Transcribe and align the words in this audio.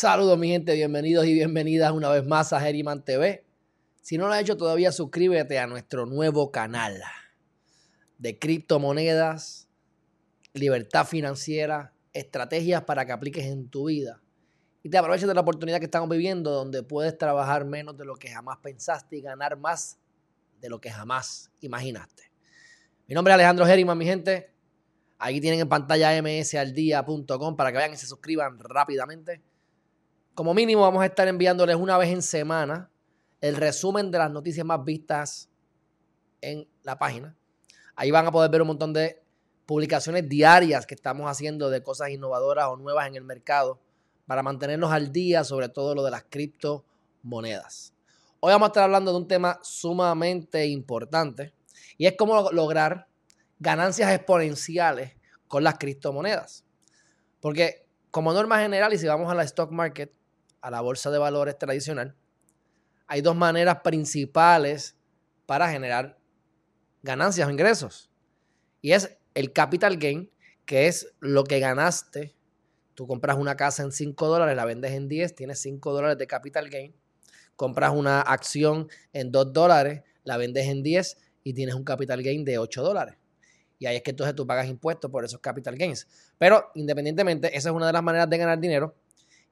Saludos 0.00 0.38
mi 0.38 0.46
gente, 0.46 0.74
bienvenidos 0.74 1.26
y 1.26 1.34
bienvenidas 1.34 1.90
una 1.90 2.08
vez 2.08 2.24
más 2.24 2.52
a 2.52 2.60
Geriman 2.60 3.04
TV. 3.04 3.44
Si 4.00 4.16
no 4.16 4.28
lo 4.28 4.32
has 4.32 4.42
hecho 4.42 4.56
todavía, 4.56 4.92
suscríbete 4.92 5.58
a 5.58 5.66
nuestro 5.66 6.06
nuevo 6.06 6.52
canal 6.52 7.02
de 8.16 8.38
criptomonedas, 8.38 9.68
libertad 10.54 11.04
financiera, 11.04 11.94
estrategias 12.12 12.84
para 12.84 13.06
que 13.06 13.10
apliques 13.10 13.46
en 13.46 13.68
tu 13.70 13.88
vida. 13.88 14.22
Y 14.84 14.88
te 14.88 14.98
aproveches 14.98 15.26
de 15.26 15.34
la 15.34 15.40
oportunidad 15.40 15.80
que 15.80 15.86
estamos 15.86 16.08
viviendo 16.08 16.52
donde 16.52 16.84
puedes 16.84 17.18
trabajar 17.18 17.64
menos 17.64 17.98
de 17.98 18.04
lo 18.04 18.14
que 18.14 18.28
jamás 18.28 18.58
pensaste 18.58 19.16
y 19.16 19.20
ganar 19.20 19.58
más 19.58 19.98
de 20.60 20.68
lo 20.68 20.80
que 20.80 20.92
jamás 20.92 21.50
imaginaste. 21.60 22.30
Mi 23.08 23.16
nombre 23.16 23.32
es 23.32 23.34
Alejandro 23.34 23.66
Geriman, 23.66 23.98
mi 23.98 24.04
gente. 24.04 24.54
Aquí 25.18 25.40
tienen 25.40 25.58
en 25.58 25.68
pantalla 25.68 26.22
msaldía.com 26.22 27.56
para 27.56 27.72
que 27.72 27.78
vayan 27.78 27.94
y 27.94 27.96
se 27.96 28.06
suscriban 28.06 28.60
rápidamente. 28.60 29.42
Como 30.38 30.54
mínimo 30.54 30.82
vamos 30.82 31.02
a 31.02 31.06
estar 31.06 31.26
enviándoles 31.26 31.74
una 31.74 31.98
vez 31.98 32.10
en 32.10 32.22
semana 32.22 32.92
el 33.40 33.56
resumen 33.56 34.12
de 34.12 34.18
las 34.18 34.30
noticias 34.30 34.64
más 34.64 34.84
vistas 34.84 35.50
en 36.40 36.68
la 36.84 36.96
página. 36.96 37.36
Ahí 37.96 38.12
van 38.12 38.24
a 38.24 38.30
poder 38.30 38.48
ver 38.48 38.62
un 38.62 38.68
montón 38.68 38.92
de 38.92 39.20
publicaciones 39.66 40.28
diarias 40.28 40.86
que 40.86 40.94
estamos 40.94 41.28
haciendo 41.28 41.70
de 41.70 41.82
cosas 41.82 42.10
innovadoras 42.10 42.68
o 42.68 42.76
nuevas 42.76 43.08
en 43.08 43.16
el 43.16 43.24
mercado 43.24 43.80
para 44.28 44.44
mantenernos 44.44 44.92
al 44.92 45.10
día 45.10 45.42
sobre 45.42 45.70
todo 45.70 45.96
lo 45.96 46.04
de 46.04 46.12
las 46.12 46.22
criptomonedas. 46.30 47.92
Hoy 48.38 48.52
vamos 48.52 48.66
a 48.66 48.70
estar 48.70 48.84
hablando 48.84 49.10
de 49.10 49.18
un 49.18 49.26
tema 49.26 49.58
sumamente 49.64 50.68
importante 50.68 51.52
y 51.96 52.06
es 52.06 52.14
cómo 52.16 52.52
lograr 52.52 53.08
ganancias 53.58 54.12
exponenciales 54.12 55.16
con 55.48 55.64
las 55.64 55.78
criptomonedas. 55.78 56.64
Porque 57.40 57.88
como 58.12 58.32
norma 58.32 58.60
general, 58.60 58.92
y 58.92 58.98
si 58.98 59.08
vamos 59.08 59.28
a 59.32 59.34
la 59.34 59.42
stock 59.42 59.72
market, 59.72 60.12
a 60.60 60.70
la 60.70 60.80
bolsa 60.80 61.10
de 61.10 61.18
valores 61.18 61.58
tradicional, 61.58 62.16
hay 63.06 63.22
dos 63.22 63.34
maneras 63.34 63.78
principales 63.82 64.96
para 65.46 65.70
generar 65.70 66.18
ganancias 67.02 67.48
o 67.48 67.50
ingresos. 67.50 68.10
Y 68.82 68.92
es 68.92 69.18
el 69.34 69.52
capital 69.52 69.96
gain, 69.96 70.30
que 70.66 70.86
es 70.86 71.14
lo 71.20 71.44
que 71.44 71.58
ganaste. 71.58 72.34
Tú 72.94 73.06
compras 73.06 73.38
una 73.38 73.56
casa 73.56 73.82
en 73.82 73.92
5 73.92 74.26
dólares, 74.26 74.56
la 74.56 74.64
vendes 74.64 74.92
en 74.92 75.08
10, 75.08 75.34
tienes 75.34 75.60
5 75.60 75.92
dólares 75.92 76.18
de 76.18 76.26
capital 76.26 76.68
gain. 76.68 76.94
Compras 77.56 77.92
una 77.94 78.20
acción 78.20 78.88
en 79.12 79.32
2 79.32 79.52
dólares, 79.52 80.02
la 80.24 80.36
vendes 80.36 80.66
en 80.66 80.82
10 80.82 81.16
y 81.44 81.54
tienes 81.54 81.74
un 81.74 81.84
capital 81.84 82.22
gain 82.22 82.44
de 82.44 82.58
8 82.58 82.82
dólares. 82.82 83.16
Y 83.78 83.86
ahí 83.86 83.96
es 83.96 84.02
que 84.02 84.10
entonces 84.10 84.34
tú 84.34 84.46
pagas 84.46 84.68
impuestos 84.68 85.10
por 85.10 85.24
esos 85.24 85.40
capital 85.40 85.76
gains. 85.76 86.06
Pero 86.36 86.70
independientemente, 86.74 87.56
esa 87.56 87.70
es 87.70 87.74
una 87.74 87.86
de 87.86 87.92
las 87.92 88.02
maneras 88.02 88.28
de 88.28 88.36
ganar 88.36 88.58
dinero 88.58 88.94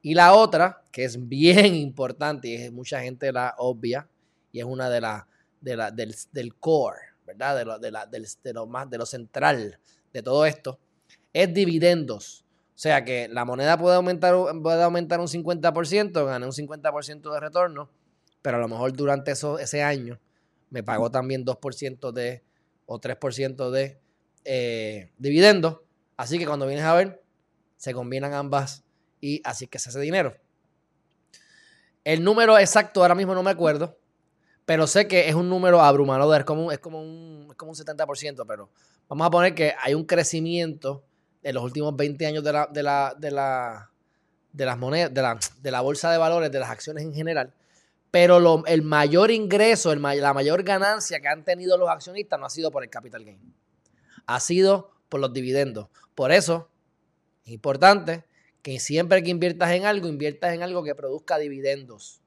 y 0.03 0.15
la 0.15 0.35
otra, 0.35 0.83
que 0.93 1.05
es 1.05 1.29
bien 1.29 1.75
importante 1.75 2.49
y 2.49 2.55
es 2.55 2.73
mucha 2.73 3.01
gente 3.01 3.33
la 3.33 3.55
obvia, 3.59 4.09
y 4.53 4.61
es 4.61 4.65
una 4.65 4.89
de 4.89 5.01
las 5.01 5.25
de 5.61 5.77
la, 5.77 5.91
del, 5.91 6.15
del, 6.33 6.55
core, 6.55 6.99
¿verdad? 7.27 7.57
De 7.57 7.65
lo, 7.65 7.79
de, 7.79 7.91
la, 7.91 8.07
del, 8.07 8.27
de, 8.43 8.53
lo 8.53 8.67
más, 8.67 8.89
de 8.89 8.99
lo 8.99 9.07
central 9.07 9.79
de 10.13 10.23
todo 10.23 10.47
esto, 10.47 10.79
es 11.33 11.53
dividendos. 11.53 12.45
O 12.69 12.79
sea 12.79 13.05
que 13.05 13.29
la 13.29 13.45
moneda 13.45 13.77
puede 13.77 13.97
aumentar, 13.97 14.35
puede 14.63 14.83
aumentar 14.83 15.19
un 15.19 15.27
50%, 15.27 16.25
gané 16.25 16.47
un 16.47 16.53
50% 16.53 17.33
de 17.33 17.41
retorno, 17.41 17.91
pero 18.43 18.59
a 18.59 18.61
lo 18.61 18.69
mejor 18.69 18.93
durante 18.93 19.33
eso, 19.33 19.59
ese 19.59 19.83
año 19.83 20.21
me 20.71 20.83
pagó 20.83 21.11
también 21.11 21.45
2% 21.45 22.13
de 22.13 22.45
o 22.87 23.01
3% 23.01 23.71
de 23.71 23.99
eh, 24.45 25.11
dividendos. 25.19 25.81
Así 26.17 26.39
que 26.39 26.47
cuando 26.47 26.67
vienes 26.67 26.85
a 26.85 26.95
ver, 26.95 27.23
se 27.77 27.93
combinan 27.93 28.33
ambas 28.33 28.86
y 29.21 29.41
así 29.45 29.67
que 29.67 29.79
se 29.79 29.89
hace 29.89 30.01
dinero. 30.01 30.37
El 32.05 32.23
número 32.23 32.57
exacto 32.59 33.03
ahora 33.03 33.15
mismo 33.15 33.35
no 33.35 33.43
me 33.43 33.51
acuerdo, 33.51 33.99
pero 34.65 34.87
sé 34.87 35.09
que 35.09 35.29
es 35.29 35.35
un 35.35 35.49
número 35.49 35.81
abrumador, 35.81 36.41
es 36.41 36.45
como, 36.45 36.73
es 36.73 36.79
como, 36.79 37.01
un, 37.01 37.49
es 37.51 37.57
como 37.57 37.71
un 37.73 37.77
70%, 37.77 38.45
pero 38.47 38.71
vamos 39.09 39.27
a 39.27 39.31
poner 39.31 39.55
que 39.55 39.75
hay 39.81 39.95
un 39.95 40.05
crecimiento 40.05 41.05
en 41.43 41.55
los 41.55 41.65
últimos 41.65 41.97
20 41.97 42.27
años 42.27 42.45
de 42.45 42.53
la, 42.53 42.67
de 42.67 42.83
la, 42.83 43.15
de 43.17 43.31
la, 43.31 43.91
de 44.53 44.67
las 44.67 44.79
monedas, 44.79 45.13
de 45.63 45.71
la, 45.71 45.81
bolsa 45.81 46.11
de 46.11 46.19
valores, 46.19 46.51
de 46.51 46.59
las 46.59 46.71
acciones 46.71 47.05
en 47.05 47.15
general, 47.15 47.55
pero 48.11 48.41
lo, 48.41 48.65
el 48.67 48.83
mayor 48.83 49.31
ingreso, 49.31 49.93
el, 49.93 50.03
la 50.03 50.35
mayor 50.35 50.63
ganancia 50.63 51.21
que 51.21 51.29
han 51.29 51.45
tenido 51.45 51.77
los 51.77 51.89
accionistas 51.89 52.39
no 52.39 52.47
ha 52.47 52.51
sido 52.51 52.71
por 52.71 52.83
el 52.83 52.91
capital 52.91 53.25
gain, 53.25 53.55
ha 54.27 54.41
sido 54.41 54.91
por 55.09 55.21
los 55.21 55.33
dividendos. 55.33 55.89
Por 56.15 56.33
eso 56.33 56.69
es 57.45 57.53
importante 57.53 58.25
que 58.67 58.81
siempre 58.81 59.23
que 59.23 59.31
inviertas 59.31 59.71
en 59.71 59.87
algo, 59.87 60.09
inviertas 60.09 60.53
en 60.53 60.61
algo 60.61 60.83
que 60.83 60.97
produzca 60.97 61.39
dividendos. 61.39 62.21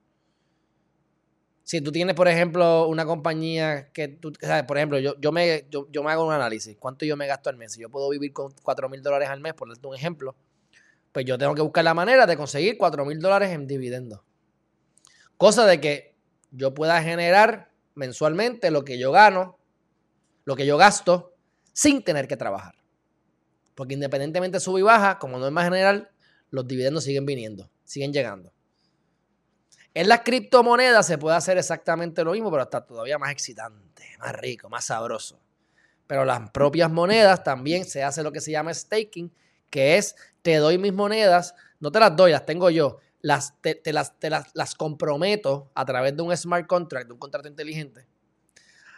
Si 1.63 1.81
tú 1.81 1.91
tienes, 1.91 2.15
por 2.15 2.29
ejemplo, 2.29 2.87
una 2.87 3.05
compañía 3.05 3.91
que 3.91 4.07
tú, 4.07 4.31
sabes, 4.39 4.63
por 4.63 4.77
ejemplo, 4.77 4.99
yo, 4.99 5.19
yo, 5.19 5.33
me, 5.33 5.65
yo, 5.69 6.01
me 6.01 6.11
hago 6.13 6.25
un 6.25 6.31
análisis, 6.31 6.77
¿cuánto 6.79 7.05
yo 7.05 7.17
me 7.17 7.27
gasto 7.27 7.49
al 7.49 7.57
mes? 7.57 7.73
Si 7.73 7.81
yo 7.81 7.89
puedo 7.89 8.07
vivir 8.07 8.31
con 8.31 8.53
4 8.63 8.87
mil 8.87 9.03
dólares 9.03 9.27
al 9.27 9.41
mes, 9.41 9.53
por 9.53 9.67
darte 9.67 9.85
un 9.85 9.93
ejemplo, 9.93 10.33
pues 11.11 11.25
yo 11.25 11.37
tengo 11.37 11.53
que 11.55 11.61
buscar 11.61 11.83
la 11.83 11.93
manera 11.93 12.25
de 12.25 12.37
conseguir 12.37 12.77
4 12.77 13.03
mil 13.03 13.19
dólares 13.19 13.49
en 13.49 13.67
dividendos. 13.67 14.21
Cosa 15.35 15.65
de 15.65 15.81
que 15.81 16.15
yo 16.51 16.73
pueda 16.73 17.03
generar 17.03 17.69
mensualmente 17.95 18.71
lo 18.71 18.85
que 18.85 18.97
yo 18.97 19.11
gano, 19.11 19.59
lo 20.45 20.55
que 20.55 20.65
yo 20.65 20.77
gasto, 20.77 21.35
sin 21.73 22.01
tener 22.01 22.29
que 22.29 22.37
trabajar. 22.37 22.75
Porque 23.75 23.95
independientemente 23.95 24.61
sube 24.61 24.79
y 24.79 24.83
baja, 24.83 25.19
como 25.19 25.37
norma 25.37 25.65
general, 25.65 26.09
los 26.51 26.67
dividendos 26.67 27.03
siguen 27.03 27.25
viniendo, 27.25 27.69
siguen 27.83 28.13
llegando. 28.13 28.51
En 29.93 30.07
las 30.07 30.21
criptomonedas 30.21 31.07
se 31.07 31.17
puede 31.17 31.35
hacer 31.35 31.57
exactamente 31.57 32.23
lo 32.23 32.31
mismo, 32.31 32.51
pero 32.51 32.63
está 32.63 32.85
todavía 32.85 33.17
más 33.17 33.31
excitante, 33.31 34.03
más 34.19 34.33
rico, 34.33 34.69
más 34.69 34.85
sabroso. 34.85 35.39
Pero 36.07 36.25
las 36.25 36.49
propias 36.51 36.89
monedas 36.91 37.43
también 37.43 37.85
se 37.85 38.03
hace 38.03 38.23
lo 38.23 38.31
que 38.31 38.41
se 38.41 38.51
llama 38.51 38.73
staking, 38.73 39.31
que 39.69 39.97
es 39.97 40.15
te 40.41 40.55
doy 40.55 40.77
mis 40.77 40.93
monedas, 40.93 41.55
no 41.79 41.91
te 41.91 41.99
las 41.99 42.15
doy, 42.15 42.31
las 42.31 42.45
tengo 42.45 42.69
yo, 42.69 42.97
las, 43.21 43.59
te, 43.61 43.81
las, 43.91 44.13
las, 44.21 44.47
las 44.53 44.75
comprometo 44.75 45.69
a 45.73 45.85
través 45.85 46.15
de 46.15 46.21
un 46.21 46.35
smart 46.35 46.67
contract, 46.67 47.07
de 47.07 47.13
un 47.13 47.19
contrato 47.19 47.47
inteligente, 47.47 48.05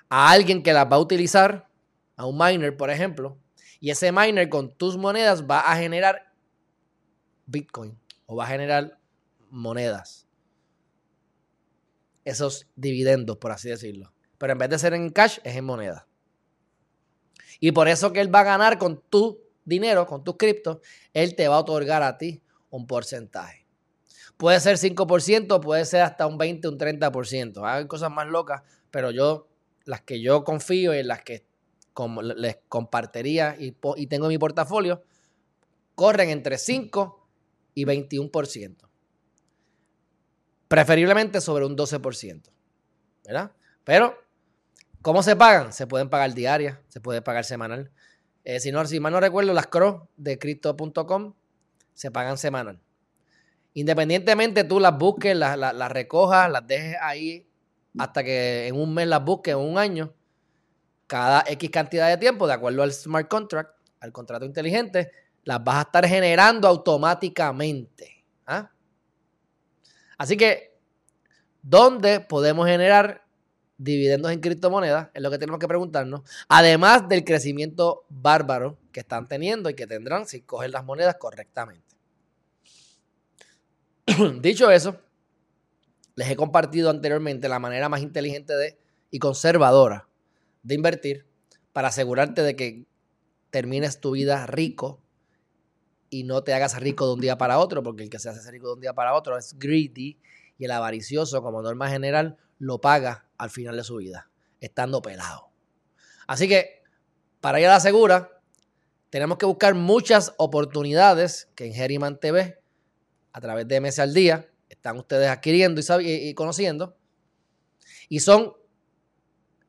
a 0.10 0.32
alguien 0.32 0.62
que 0.62 0.74
las 0.74 0.86
va 0.86 0.98
a 0.98 1.00
utilizar, 1.00 1.68
a 2.16 2.26
un 2.26 2.38
miner, 2.38 2.76
por 2.76 2.90
ejemplo, 2.90 3.38
y 3.80 3.90
ese 3.90 4.12
miner 4.12 4.50
con 4.50 4.72
tus 4.72 4.98
monedas 4.98 5.44
va 5.50 5.62
a 5.62 5.76
generar 5.76 6.31
Bitcoin 7.52 7.98
o 8.26 8.36
va 8.36 8.46
a 8.46 8.48
generar 8.48 8.98
monedas. 9.50 10.28
Esos 12.24 12.68
dividendos, 12.76 13.38
por 13.38 13.52
así 13.52 13.70
decirlo. 13.70 14.14
Pero 14.38 14.54
en 14.54 14.60
vez 14.60 14.70
de 14.70 14.80
ser 14.80 14.94
en 14.94 15.10
cash, 15.10 15.40
es 15.44 15.56
en 15.56 15.66
moneda. 15.66 16.08
Y 17.60 17.72
por 17.74 17.88
eso 17.88 18.14
que 18.14 18.22
él 18.22 18.34
va 18.34 18.40
a 18.40 18.46
ganar 18.46 18.78
con 18.78 19.02
tu 19.10 19.40
dinero, 19.66 20.08
con 20.08 20.24
tus 20.24 20.38
criptos, 20.38 20.80
él 21.14 21.36
te 21.36 21.48
va 21.48 21.56
a 21.56 21.60
otorgar 21.60 22.02
a 22.04 22.18
ti 22.18 22.42
un 22.70 22.88
porcentaje. 22.88 23.68
Puede 24.38 24.60
ser 24.60 24.78
5%, 24.78 25.60
puede 25.62 25.86
ser 25.86 26.02
hasta 26.02 26.26
un 26.26 26.38
20, 26.38 26.68
un 26.70 26.80
30%. 26.80 27.62
Hay 27.64 27.86
cosas 27.88 28.10
más 28.10 28.28
locas, 28.28 28.64
pero 28.90 29.12
yo, 29.12 29.48
las 29.86 30.02
que 30.02 30.22
yo 30.22 30.44
confío 30.44 30.96
y 30.96 31.00
en 31.00 31.08
las 31.08 31.22
que 31.22 31.46
les 32.36 32.58
compartiría 32.68 33.56
y, 33.60 33.76
y 33.98 34.08
tengo 34.08 34.26
en 34.26 34.30
mi 34.30 34.38
portafolio, 34.38 35.04
corren 35.94 36.30
entre 36.30 36.58
5 36.58 37.21
y 37.74 37.86
21%. 37.86 38.78
Preferiblemente 40.68 41.42
sobre 41.42 41.66
un 41.66 41.76
12%. 41.76 42.50
¿Verdad? 43.26 43.52
Pero, 43.84 44.18
¿cómo 45.02 45.24
se 45.24 45.36
pagan? 45.36 45.74
Se 45.74 45.88
pueden 45.88 46.10
pagar 46.10 46.34
diarias, 46.34 46.78
se 46.88 47.02
puede 47.02 47.22
pagar 47.22 47.46
semanal. 47.46 47.92
Eh, 48.44 48.60
si, 48.60 48.72
no, 48.72 48.84
si 48.86 49.00
mal 49.00 49.14
no 49.14 49.20
recuerdo, 49.20 49.54
las 49.54 49.68
CRO 49.68 50.10
de 50.18 50.40
crypto.com 50.40 51.34
se 51.94 52.12
pagan 52.12 52.38
semanal. 52.38 52.80
Independientemente 53.74 54.64
tú 54.64 54.80
las 54.80 54.98
busques, 54.98 55.36
las, 55.36 55.58
las, 55.58 55.92
recojas, 55.92 56.52
las 56.52 56.66
dejes 56.68 56.98
ahí 57.02 57.48
hasta 57.98 58.24
que 58.24 58.68
en 58.68 58.76
un 58.76 58.94
mes 58.94 59.08
las 59.08 59.24
busques, 59.24 59.54
en 59.54 59.60
un 59.60 59.78
año, 59.78 60.14
cada 61.08 61.44
X 61.48 61.70
cantidad 61.70 62.10
de 62.10 62.18
tiempo, 62.18 62.48
de 62.48 62.54
acuerdo 62.54 62.84
al 62.84 62.92
smart 62.92 63.30
contract, 63.30 63.76
al 64.00 64.12
contrato 64.12 64.46
inteligente, 64.46 65.12
las 65.44 65.64
vas 65.64 65.78
a 65.78 65.82
estar 65.82 66.08
generando 66.08 66.68
automáticamente. 66.68 68.24
¿ah? 68.46 68.72
Así 70.18 70.38
que, 70.38 70.78
¿dónde 71.62 72.20
podemos 72.20 72.68
generar 72.68 73.26
dividendos 73.78 74.32
en 74.32 74.40
criptomonedas? 74.40 75.10
Es 75.14 75.22
lo 75.22 75.32
que 75.32 75.40
tenemos 75.40 75.60
que 75.60 75.68
preguntarnos. 75.68 76.22
Además 76.48 77.10
del 77.10 77.24
crecimiento 77.24 78.06
bárbaro 78.10 78.78
que 78.92 79.00
están 79.00 79.28
teniendo 79.28 79.70
y 79.70 79.74
que 79.74 79.88
tendrán 79.88 80.28
si 80.28 80.42
cogen 80.42 80.72
las 80.72 80.86
monedas 80.86 81.16
correctamente. 81.16 81.96
Dicho 84.42 84.70
eso, 84.70 85.00
les 86.16 86.30
he 86.30 86.36
compartido 86.36 86.90
anteriormente 86.90 87.50
la 87.50 87.60
manera 87.60 87.90
más 87.90 88.02
inteligente 88.02 88.78
y 89.10 89.20
conservadora 89.20 90.08
de 90.64 90.76
invertir 90.76 91.26
para 91.74 91.88
asegurarte 91.88 92.44
de 92.44 92.56
que 92.56 92.86
termines 93.50 94.00
tu 94.00 94.12
vida 94.12 94.46
rico 94.46 95.02
y 96.12 96.26
no 96.26 96.44
te 96.44 96.54
hagas 96.54 96.80
rico 96.80 97.08
de 97.08 97.14
un 97.14 97.22
día 97.22 97.38
para 97.38 97.58
otro, 97.58 97.82
porque 97.82 98.04
el 98.04 98.10
que 98.10 98.20
se 98.20 98.30
hace 98.30 98.52
rico 98.52 98.68
de 98.68 98.74
un 98.74 98.82
día 98.82 98.94
para 98.94 99.16
otro 99.16 99.38
es 99.38 99.58
greedy 99.58 100.20
y 100.58 100.66
el 100.66 100.72
avaricioso, 100.72 101.42
como 101.42 101.62
norma 101.64 101.90
general, 101.90 102.38
lo 102.60 102.80
paga 102.80 103.26
al 103.38 103.50
final 103.50 103.78
de 103.78 103.84
su 103.84 103.96
vida, 103.96 104.30
estando 104.60 105.02
pelado. 105.02 105.50
Así 106.28 106.50
que, 106.50 106.84
para 107.40 107.62
ir 107.62 107.68
a 107.68 107.72
la 107.72 107.80
segura, 107.80 108.42
tenemos 109.10 109.38
que 109.38 109.46
buscar 109.46 109.74
muchas 109.74 110.34
oportunidades 110.38 111.50
que 111.56 111.66
en 111.66 111.74
Geriman 111.74 112.20
TV, 112.20 112.62
a 113.32 113.42
través 113.42 113.68
de 113.68 113.80
MS 113.80 114.00
al 114.00 114.14
día, 114.14 114.50
están 114.68 114.98
ustedes 114.98 115.30
adquiriendo 115.30 115.82
y, 116.02 116.10
y 116.30 116.34
conociendo. 116.34 116.98
Y 118.10 118.20
son 118.20 118.54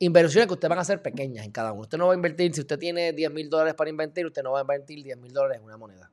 inversiones 0.01 0.49
que 0.49 0.55
ustedes 0.55 0.69
van 0.69 0.79
a 0.79 0.83
hacer 0.83 1.01
pequeñas 1.01 1.47
en 1.47 1.53
cada 1.53 1.73
uno. 1.73 1.83
Usted 1.83 1.99
no 1.99 2.09
va 2.09 2.15
a 2.15 2.17
invertir, 2.17 2.53
si 2.53 2.63
usted 2.63 2.79
tiene 2.79 3.13
10 3.13 3.33
mil 3.33 3.49
dólares 3.49 3.75
para 3.75 3.89
invertir, 3.89 4.27
usted 4.27 4.43
no 4.43 4.51
va 4.51 4.59
a 4.59 4.63
invertir 4.63 5.03
10 5.05 5.17
mil 5.19 5.33
dólares 5.33 5.59
en 5.59 5.65
una 5.65 5.77
moneda. 5.77 6.11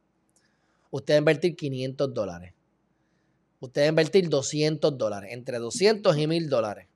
Usted 0.91 1.13
va 1.13 1.17
a 1.17 1.19
invertir 1.19 1.55
500 1.55 2.13
dólares. 2.13 2.53
Usted 3.59 3.81
va 3.81 3.85
a 3.85 3.89
invertir 3.89 4.29
200 4.29 4.97
dólares, 4.97 5.31
entre 5.33 5.59
200 5.59 6.17
y 6.17 6.27
1000 6.27 6.49
dólares. 6.49 6.87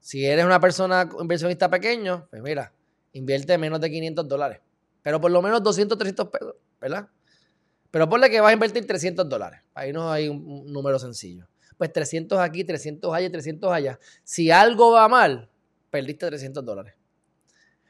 Si 0.00 0.24
eres 0.24 0.44
una 0.44 0.60
persona 0.60 1.08
inversionista 1.20 1.70
pequeño, 1.70 2.26
pues 2.30 2.42
mira, 2.42 2.72
invierte 3.12 3.56
menos 3.58 3.80
de 3.80 3.90
500 3.90 4.28
dólares. 4.28 4.60
Pero 5.02 5.20
por 5.20 5.30
lo 5.30 5.42
menos 5.42 5.62
200, 5.62 5.98
300 5.98 6.28
pesos, 6.28 6.54
¿verdad? 6.80 7.08
Pero 7.90 8.08
ponle 8.08 8.30
que 8.30 8.40
vas 8.40 8.50
a 8.50 8.54
invertir 8.54 8.86
300 8.86 9.28
dólares. 9.28 9.60
Ahí 9.74 9.92
no 9.92 10.10
hay 10.10 10.28
un, 10.28 10.72
número 10.72 10.98
sencillo. 10.98 11.46
Pues 11.76 11.92
300 11.92 12.38
aquí, 12.38 12.64
300 12.64 13.12
allá, 13.12 13.30
300 13.30 13.72
allá. 13.72 13.98
Si 14.24 14.50
algo 14.50 14.92
va 14.92 15.08
mal, 15.08 15.50
perdiste 15.90 16.26
300 16.26 16.64
dólares. 16.64 16.94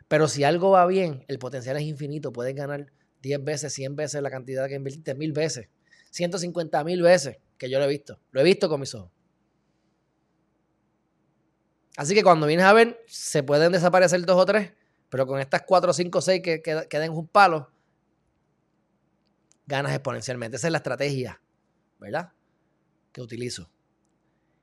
Pero 0.08 0.29
si 0.29 0.44
algo 0.44 0.70
va 0.70 0.87
bien, 0.87 1.25
el 1.29 1.38
potencial 1.38 1.76
es 1.76 1.84
infinito. 1.84 2.32
Puedes 2.32 2.55
ganar 2.55 2.87
10 3.22 3.44
veces, 3.44 3.72
100 3.72 3.96
veces 3.96 4.20
la 4.20 4.30
cantidad 4.30 4.69
que 4.69 4.74
invertiste, 4.74 5.14
mil 5.14 5.32
veces. 5.32 5.69
150 6.10 6.84
mil 6.84 7.00
veces, 7.00 7.38
que 7.56 7.70
yo 7.70 7.78
lo 7.78 7.86
he 7.86 7.88
visto. 7.88 8.20
Lo 8.32 8.40
he 8.40 8.44
visto 8.44 8.69
con 8.69 8.80
mis 8.80 8.94
ojos. 8.94 9.10
Así 11.96 12.14
que 12.14 12.22
cuando 12.22 12.46
vienes 12.46 12.66
a 12.66 12.72
ver, 12.72 13.02
se 13.06 13.42
pueden 13.42 13.72
desaparecer 13.72 14.24
dos 14.26 14.36
o 14.36 14.44
tres, 14.44 14.72
pero 15.08 15.26
con 15.26 15.40
estas 15.40 15.62
cuatro, 15.62 15.92
cinco, 15.92 16.20
seis 16.20 16.42
que, 16.42 16.62
queden 16.62 17.12
un 17.12 17.28
palo, 17.28 17.70
ganas 19.66 19.92
exponencialmente. 19.92 20.56
Esa 20.56 20.69
es 20.69 20.72
la 20.72 20.78
estrategia, 20.78 21.40
¿verdad? 21.98 22.32
Que 23.12 23.20
utilizo. 23.20 23.70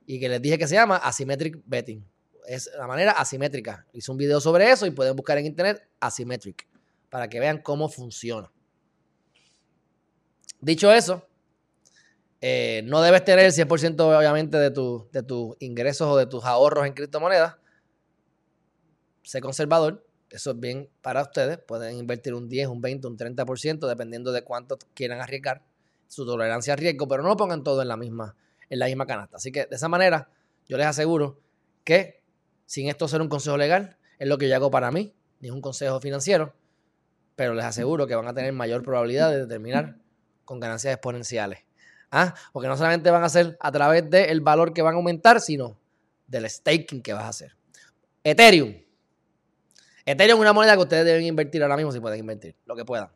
Y 0.06 0.20
que 0.20 0.28
les 0.28 0.42
dije 0.42 0.58
que 0.58 0.66
se 0.66 0.74
llama 0.74 0.96
Asymmetric 0.96 1.58
Betting. 1.64 2.04
Es 2.46 2.68
la 2.76 2.86
manera 2.86 3.12
asimétrica. 3.12 3.86
Hice 3.92 4.10
un 4.10 4.16
video 4.16 4.40
sobre 4.40 4.70
eso 4.70 4.86
y 4.86 4.90
pueden 4.90 5.14
buscar 5.14 5.38
en 5.38 5.46
internet 5.46 5.88
Asymmetric 6.00 6.69
para 7.10 7.28
que 7.28 7.40
vean 7.40 7.58
cómo 7.58 7.88
funciona. 7.88 8.50
Dicho 10.60 10.92
eso, 10.92 11.26
eh, 12.40 12.82
no 12.84 13.02
debes 13.02 13.24
tener 13.24 13.44
el 13.44 13.52
100% 13.52 14.00
obviamente 14.00 14.56
de, 14.56 14.70
de 14.70 15.22
tus 15.22 15.56
ingresos 15.58 16.08
o 16.08 16.16
de 16.16 16.26
tus 16.26 16.44
ahorros 16.44 16.86
en 16.86 16.94
criptomonedas. 16.94 17.56
Sé 19.22 19.40
conservador, 19.40 20.06
eso 20.30 20.52
es 20.52 20.60
bien 20.60 20.88
para 21.02 21.22
ustedes. 21.22 21.58
Pueden 21.58 21.98
invertir 21.98 22.34
un 22.34 22.48
10, 22.48 22.68
un 22.68 22.80
20, 22.80 23.06
un 23.08 23.18
30%, 23.18 23.86
dependiendo 23.86 24.32
de 24.32 24.42
cuánto 24.42 24.78
quieran 24.94 25.20
arriesgar, 25.20 25.62
su 26.06 26.26
tolerancia 26.26 26.72
a 26.72 26.76
riesgo, 26.76 27.06
pero 27.06 27.22
no 27.22 27.36
pongan 27.36 27.62
todo 27.62 27.82
en 27.82 27.88
la 27.88 27.96
misma, 27.96 28.36
en 28.68 28.78
la 28.78 28.86
misma 28.86 29.06
canasta. 29.06 29.36
Así 29.36 29.52
que 29.52 29.66
de 29.66 29.76
esa 29.76 29.88
manera, 29.88 30.28
yo 30.68 30.76
les 30.76 30.86
aseguro 30.86 31.40
que 31.84 32.22
sin 32.66 32.88
esto 32.88 33.08
ser 33.08 33.20
un 33.20 33.28
consejo 33.28 33.56
legal, 33.56 33.96
es 34.18 34.28
lo 34.28 34.38
que 34.38 34.48
yo 34.48 34.54
hago 34.54 34.70
para 34.70 34.90
mí, 34.90 35.14
ni 35.40 35.48
es 35.48 35.54
un 35.54 35.60
consejo 35.60 36.00
financiero, 36.00 36.54
pero 37.40 37.54
les 37.54 37.64
aseguro 37.64 38.06
que 38.06 38.14
van 38.14 38.28
a 38.28 38.34
tener 38.34 38.52
mayor 38.52 38.82
probabilidad 38.82 39.30
de 39.30 39.46
terminar 39.46 39.96
con 40.44 40.60
ganancias 40.60 40.92
exponenciales. 40.92 41.60
¿Ah? 42.10 42.34
Porque 42.52 42.68
no 42.68 42.76
solamente 42.76 43.10
van 43.10 43.24
a 43.24 43.30
ser 43.30 43.56
a 43.58 43.72
través 43.72 44.10
del 44.10 44.42
valor 44.42 44.74
que 44.74 44.82
van 44.82 44.92
a 44.92 44.96
aumentar, 44.98 45.40
sino 45.40 45.80
del 46.26 46.50
staking 46.50 47.00
que 47.00 47.14
vas 47.14 47.22
a 47.22 47.28
hacer. 47.28 47.56
Ethereum. 48.22 48.74
Ethereum 50.04 50.38
es 50.38 50.42
una 50.42 50.52
moneda 50.52 50.74
que 50.74 50.82
ustedes 50.82 51.06
deben 51.06 51.24
invertir 51.24 51.62
ahora 51.62 51.78
mismo 51.78 51.90
si 51.92 51.98
pueden 51.98 52.20
invertir, 52.20 52.56
lo 52.66 52.76
que 52.76 52.84
puedan. 52.84 53.08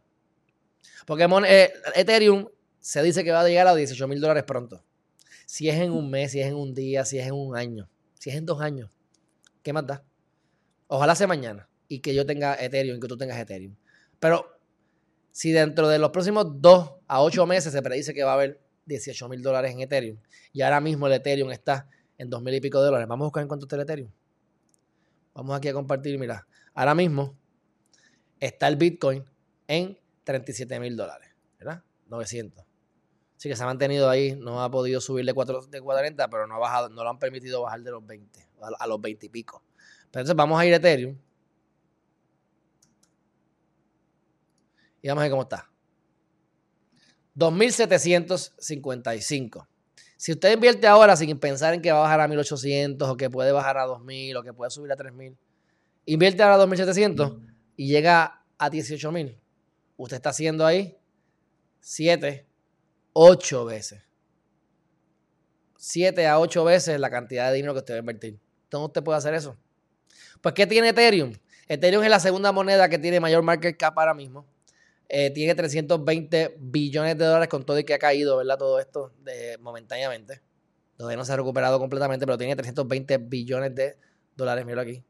Porque 1.05 1.29
eh, 1.47 1.75
Ethereum 1.95 2.49
se 2.81 3.03
dice 3.03 3.25
que 3.25 3.31
va 3.31 3.43
a 3.43 3.47
llegar 3.47 3.67
a 3.67 3.75
18 3.75 4.09
mil 4.09 4.23
dólares 4.23 4.45
pronto. 4.45 4.83
Si 5.45 5.69
es 5.69 5.77
en 5.77 5.93
un 5.93 6.09
mes, 6.09 6.33
si 6.33 6.41
es 6.41 6.47
en 6.47 6.55
un 6.55 6.73
día, 6.73 7.05
si 7.05 7.19
es 7.19 7.27
en 7.27 7.35
un 7.35 7.59
año, 7.59 7.91
si 8.19 8.31
es 8.31 8.37
en 8.37 8.47
dos 8.47 8.63
años, 8.63 8.89
¿qué 9.63 9.75
más 9.75 9.87
da? 9.87 10.03
Ojalá 10.87 11.15
sea 11.15 11.27
mañana 11.27 11.69
y 11.89 11.99
que 11.99 12.15
yo 12.15 12.25
tenga 12.25 12.55
Ethereum 12.55 12.97
y 12.97 13.01
que 13.01 13.09
tú 13.09 13.19
tengas 13.19 13.39
Ethereum. 13.39 13.77
Pero 14.25 14.59
si 15.33 15.53
dentro 15.53 15.87
de 15.87 15.99
los 15.99 16.09
próximos 16.09 16.47
2 16.63 16.93
a 17.09 17.21
8 17.21 17.45
meses 17.45 17.75
se 17.75 17.83
predice 17.83 18.15
que 18.15 18.25
va 18.25 18.31
a 18.31 18.35
haber 18.37 18.59
18 18.87 19.29
mil 19.29 19.43
dólares 19.43 19.71
en 19.73 19.83
Ethereum 19.83 20.17
y 20.51 20.63
ahora 20.63 20.81
mismo 20.81 21.07
el 21.09 21.13
Ethereum 21.13 21.51
está 21.51 21.91
en 22.17 22.31
2 22.31 22.41
mil 22.41 22.55
y 22.55 22.61
pico 22.63 22.79
de 22.81 22.87
dólares, 22.87 23.07
vamos 23.07 23.25
a 23.25 23.27
buscar 23.27 23.43
en 23.43 23.49
cuánto 23.49 23.67
está 23.67 23.77
el 23.77 23.83
Ethereum. 23.83 24.11
Vamos 25.35 25.55
aquí 25.55 25.69
a 25.69 25.75
compartir, 25.75 26.19
mira, 26.19 26.47
ahora 26.73 26.95
mismo 26.95 27.37
está 28.41 28.67
el 28.67 28.77
Bitcoin 28.77 29.23
en 29.69 29.99
37 30.25 30.81
mil 30.81 30.97
dólares, 30.97 31.29
¿verdad? 31.59 31.83
900. 32.07 32.65
Así 33.37 33.51
que 33.51 33.57
se 33.57 33.63
ha 33.63 33.67
mantenido 33.67 34.09
ahí, 34.09 34.37
no 34.37 34.65
ha 34.65 34.71
podido 34.71 35.03
subir 35.03 35.27
de, 35.27 35.35
4, 35.35 35.67
de 35.67 35.83
40, 35.83 36.31
pero 36.31 36.47
no, 36.47 36.55
ha 36.55 36.59
bajado, 36.61 36.89
no 36.89 37.05
lo 37.05 37.11
han 37.11 37.19
permitido 37.19 37.61
bajar 37.61 37.83
de 37.83 37.91
los 37.91 38.07
20, 38.07 38.49
a, 38.79 38.87
los 38.87 38.99
20 39.03 39.27
y 39.27 39.29
pico. 39.29 39.63
Pero 40.11 40.23
entonces 40.23 40.35
vamos 40.35 40.59
a 40.59 40.65
ir 40.65 40.73
a 40.73 40.79
Ethereum 40.79 41.15
Y 45.05 45.09
vamos 45.09 45.21
a 45.21 45.25
ver 45.25 45.31
cómo 45.33 45.43
está. 45.43 45.71
2.755. 47.37 49.67
Si 50.17 50.33
usted 50.33 50.55
invierte 50.55 50.87
ahora 50.87 51.15
sin 51.15 51.39
pensar 51.39 51.75
en 51.75 51.83
que 51.83 51.93
va 51.93 51.99
a 51.99 52.03
bajar 52.05 52.23
a 52.23 52.29
1.800 52.29 53.11
o 53.11 53.17
que 53.19 53.29
puede 53.29 53.53
bajar 53.53 53.77
a 53.77 53.87
2.000 53.87 54.39
o 54.39 54.43
que 54.43 54.55
puede 54.55 54.71
subir 54.71 54.91
a 54.93 54.97
3.000, 54.97 55.37
invierte 56.07 56.43
ahora 56.43 56.57
2.700 56.65 57.39
y 57.77 57.89
llega 57.89 58.47
a 58.57 58.71
18.000. 58.71 59.39
Usted 59.99 60.17
está 60.17 60.31
haciendo 60.31 60.65
ahí 60.65 60.97
7, 61.81 62.47
8 63.13 63.65
veces. 63.67 64.03
7 65.77 66.27
a 66.27 66.41
8 66.41 66.65
veces 66.65 66.99
la 66.99 67.11
cantidad 67.11 67.51
de 67.51 67.57
dinero 67.57 67.75
que 67.75 67.81
usted 67.81 67.93
va 67.93 67.99
a 67.99 68.01
invertir. 68.01 68.41
¿Cómo 68.71 68.87
usted 68.87 69.05
puede 69.05 69.19
hacer 69.19 69.35
eso? 69.35 69.59
Pues, 70.41 70.55
¿qué 70.55 70.67
tiene 70.67 70.89
Ethereum? 70.89 71.35
Ethereum 71.69 72.03
es 72.05 72.09
la 72.09 72.21
segunda 72.21 72.53
moneda 72.53 72.89
que 72.89 72.99
tiene 72.99 73.21
mayor 73.21 73.43
market 73.43 73.77
cap 73.77 73.99
ahora 73.99 74.15
mismo. 74.15 74.47
Eh, 75.09 75.31
tiene 75.31 75.55
320 75.55 76.57
billones 76.59 77.19
de 77.19 77.25
dólares 77.25 77.49
con 77.49 77.65
todo 77.65 77.79
y 77.79 77.85
que 77.85 77.95
ha 77.95 77.99
caído, 77.99 78.39
¿verdad? 78.39 78.59
Todo 78.59 78.79
esto 78.79 79.13
de, 79.23 79.59
momentáneamente. 79.59 80.41
Todavía 80.97 81.17
no 81.17 81.25
se 81.25 81.33
ha 81.33 81.37
recuperado 81.37 81.79
completamente, 81.79 82.25
pero 82.27 82.39
tiene 82.39 82.57
320 82.57 83.19
billones 83.19 83.75
de 83.75 83.97
dólares, 84.37 84.65
mira 84.65 84.83
aquí. 84.83 85.05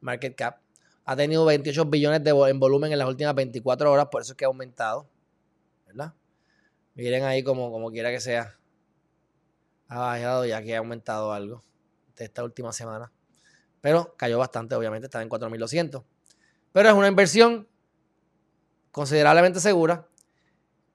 Market 0.00 0.34
cap. 0.34 0.60
Ha 1.04 1.16
tenido 1.16 1.44
28 1.44 1.84
billones 1.86 2.22
de, 2.24 2.30
en 2.30 2.60
volumen 2.60 2.92
en 2.92 2.98
las 2.98 3.08
últimas 3.08 3.34
24 3.34 3.90
horas, 3.90 4.08
por 4.10 4.22
eso 4.22 4.32
es 4.32 4.36
que 4.36 4.44
ha 4.44 4.48
aumentado. 4.48 5.08
¿Verdad? 5.86 6.12
Miren 6.94 7.24
ahí 7.24 7.42
como, 7.42 7.70
como 7.70 7.90
quiera 7.90 8.10
que 8.10 8.20
sea. 8.20 8.58
Ha 9.88 9.98
bajado 9.98 10.44
ya 10.44 10.62
que 10.62 10.74
ha 10.74 10.78
aumentado 10.78 11.32
algo 11.32 11.62
de 12.16 12.24
esta 12.24 12.44
última 12.44 12.72
semana. 12.72 13.12
Pero 13.80 14.14
cayó 14.16 14.38
bastante, 14.38 14.74
obviamente, 14.74 15.06
está 15.06 15.22
en 15.22 15.28
4.200. 15.28 16.04
Pero 16.72 16.88
es 16.88 16.94
una 16.94 17.08
inversión 17.08 17.68
considerablemente 18.98 19.60
segura. 19.60 20.08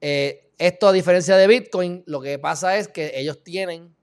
Eh, 0.02 0.52
esto, 0.58 0.90
a 0.90 0.92
diferencia 0.92 1.38
de 1.38 1.48
Bitcoin, 1.48 2.04
lo 2.06 2.20
que 2.20 2.38
pasa 2.38 2.76
es 2.76 2.90
que 2.90 3.14
ellos 3.16 3.42
tienen, 3.46 3.96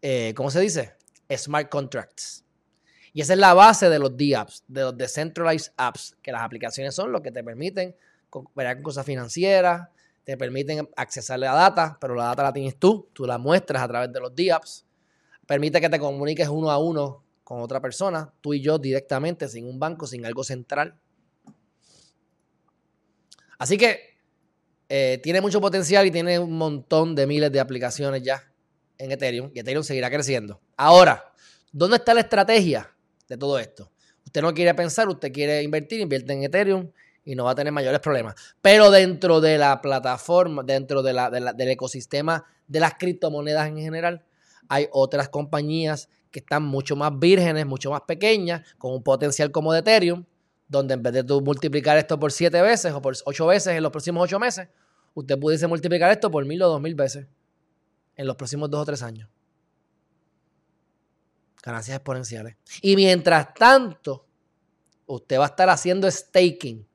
eh, 0.00 0.32
¿cómo 0.36 0.48
se 0.48 0.60
dice? 0.60 0.94
Smart 1.28 1.68
contracts. 1.70 2.44
Y 3.12 3.20
esa 3.20 3.32
es 3.32 3.38
la 3.40 3.52
base 3.52 3.90
de 3.90 3.98
los 3.98 4.16
DApps, 4.16 4.62
de 4.68 4.82
los 4.82 4.96
Decentralized 4.96 5.72
Apps, 5.76 6.16
que 6.22 6.30
las 6.30 6.42
aplicaciones 6.42 6.94
son 6.94 7.10
lo 7.10 7.20
que 7.20 7.32
te 7.32 7.42
permiten 7.42 7.96
ver 8.54 8.74
con 8.76 8.82
cosas 8.84 9.04
financieras, 9.04 9.88
te 10.22 10.36
permiten 10.36 10.88
accesar 10.94 11.40
la 11.40 11.54
data, 11.54 11.98
pero 12.00 12.14
la 12.14 12.26
data 12.26 12.44
la 12.44 12.52
tienes 12.52 12.78
tú, 12.78 13.08
tú 13.12 13.26
la 13.26 13.38
muestras 13.38 13.82
a 13.82 13.88
través 13.88 14.12
de 14.12 14.20
los 14.20 14.32
DApps. 14.36 14.86
Permite 15.48 15.80
que 15.80 15.88
te 15.88 15.98
comuniques 15.98 16.46
uno 16.46 16.70
a 16.70 16.78
uno 16.78 17.24
con 17.42 17.60
otra 17.60 17.80
persona, 17.80 18.32
tú 18.40 18.54
y 18.54 18.60
yo 18.60 18.78
directamente, 18.78 19.48
sin 19.48 19.66
un 19.66 19.80
banco, 19.80 20.06
sin 20.06 20.24
algo 20.24 20.44
central. 20.44 20.94
Así 23.58 23.76
que 23.76 24.16
eh, 24.88 25.20
tiene 25.22 25.40
mucho 25.40 25.60
potencial 25.60 26.06
y 26.06 26.10
tiene 26.10 26.38
un 26.38 26.56
montón 26.56 27.14
de 27.14 27.26
miles 27.26 27.52
de 27.52 27.60
aplicaciones 27.60 28.22
ya 28.22 28.50
en 28.96 29.12
Ethereum 29.12 29.50
y 29.54 29.60
Ethereum 29.60 29.84
seguirá 29.84 30.10
creciendo. 30.10 30.60
Ahora, 30.76 31.32
¿dónde 31.72 31.96
está 31.96 32.14
la 32.14 32.20
estrategia 32.20 32.90
de 33.28 33.36
todo 33.36 33.58
esto? 33.58 33.90
Usted 34.24 34.42
no 34.42 34.54
quiere 34.54 34.74
pensar, 34.74 35.08
usted 35.08 35.32
quiere 35.32 35.62
invertir, 35.62 36.00
invierte 36.00 36.32
en 36.32 36.44
Ethereum 36.44 36.90
y 37.24 37.34
no 37.34 37.44
va 37.44 37.50
a 37.50 37.54
tener 37.54 37.72
mayores 37.72 38.00
problemas. 38.00 38.34
Pero 38.62 38.90
dentro 38.90 39.40
de 39.40 39.58
la 39.58 39.80
plataforma, 39.82 40.62
dentro 40.62 41.02
de 41.02 41.12
del 41.12 41.68
ecosistema 41.68 42.44
de 42.66 42.80
las 42.80 42.94
criptomonedas 42.94 43.68
en 43.68 43.78
general, 43.78 44.24
hay 44.68 44.88
otras 44.92 45.28
compañías 45.28 46.08
que 46.30 46.40
están 46.40 46.62
mucho 46.62 46.96
más 46.96 47.18
vírgenes, 47.18 47.66
mucho 47.66 47.90
más 47.90 48.02
pequeñas, 48.02 48.62
con 48.78 48.92
un 48.92 49.02
potencial 49.02 49.50
como 49.50 49.72
de 49.72 49.80
Ethereum, 49.80 50.24
donde 50.68 50.94
en 50.94 51.02
vez 51.02 51.14
de 51.14 51.24
tú 51.24 51.40
multiplicar 51.40 51.96
esto 51.96 52.18
por 52.18 52.30
siete 52.30 52.60
veces 52.60 52.92
o 52.92 53.00
por 53.00 53.14
ocho 53.24 53.46
veces 53.46 53.74
en 53.74 53.82
los 53.82 53.90
próximos 53.90 54.22
ocho 54.22 54.38
meses, 54.38 54.68
usted 55.14 55.38
pudiese 55.38 55.66
multiplicar 55.66 56.10
esto 56.10 56.30
por 56.30 56.44
mil 56.44 56.62
o 56.62 56.68
dos 56.68 56.80
mil 56.80 56.94
veces 56.94 57.26
en 58.14 58.26
los 58.26 58.36
próximos 58.36 58.70
dos 58.70 58.82
o 58.82 58.84
tres 58.84 59.02
años. 59.02 59.28
Ganancias 61.62 61.96
exponenciales. 61.96 62.56
Y 62.82 62.96
mientras 62.96 63.54
tanto, 63.54 64.26
usted 65.06 65.38
va 65.38 65.44
a 65.44 65.48
estar 65.48 65.70
haciendo 65.70 66.10
staking 66.10 66.86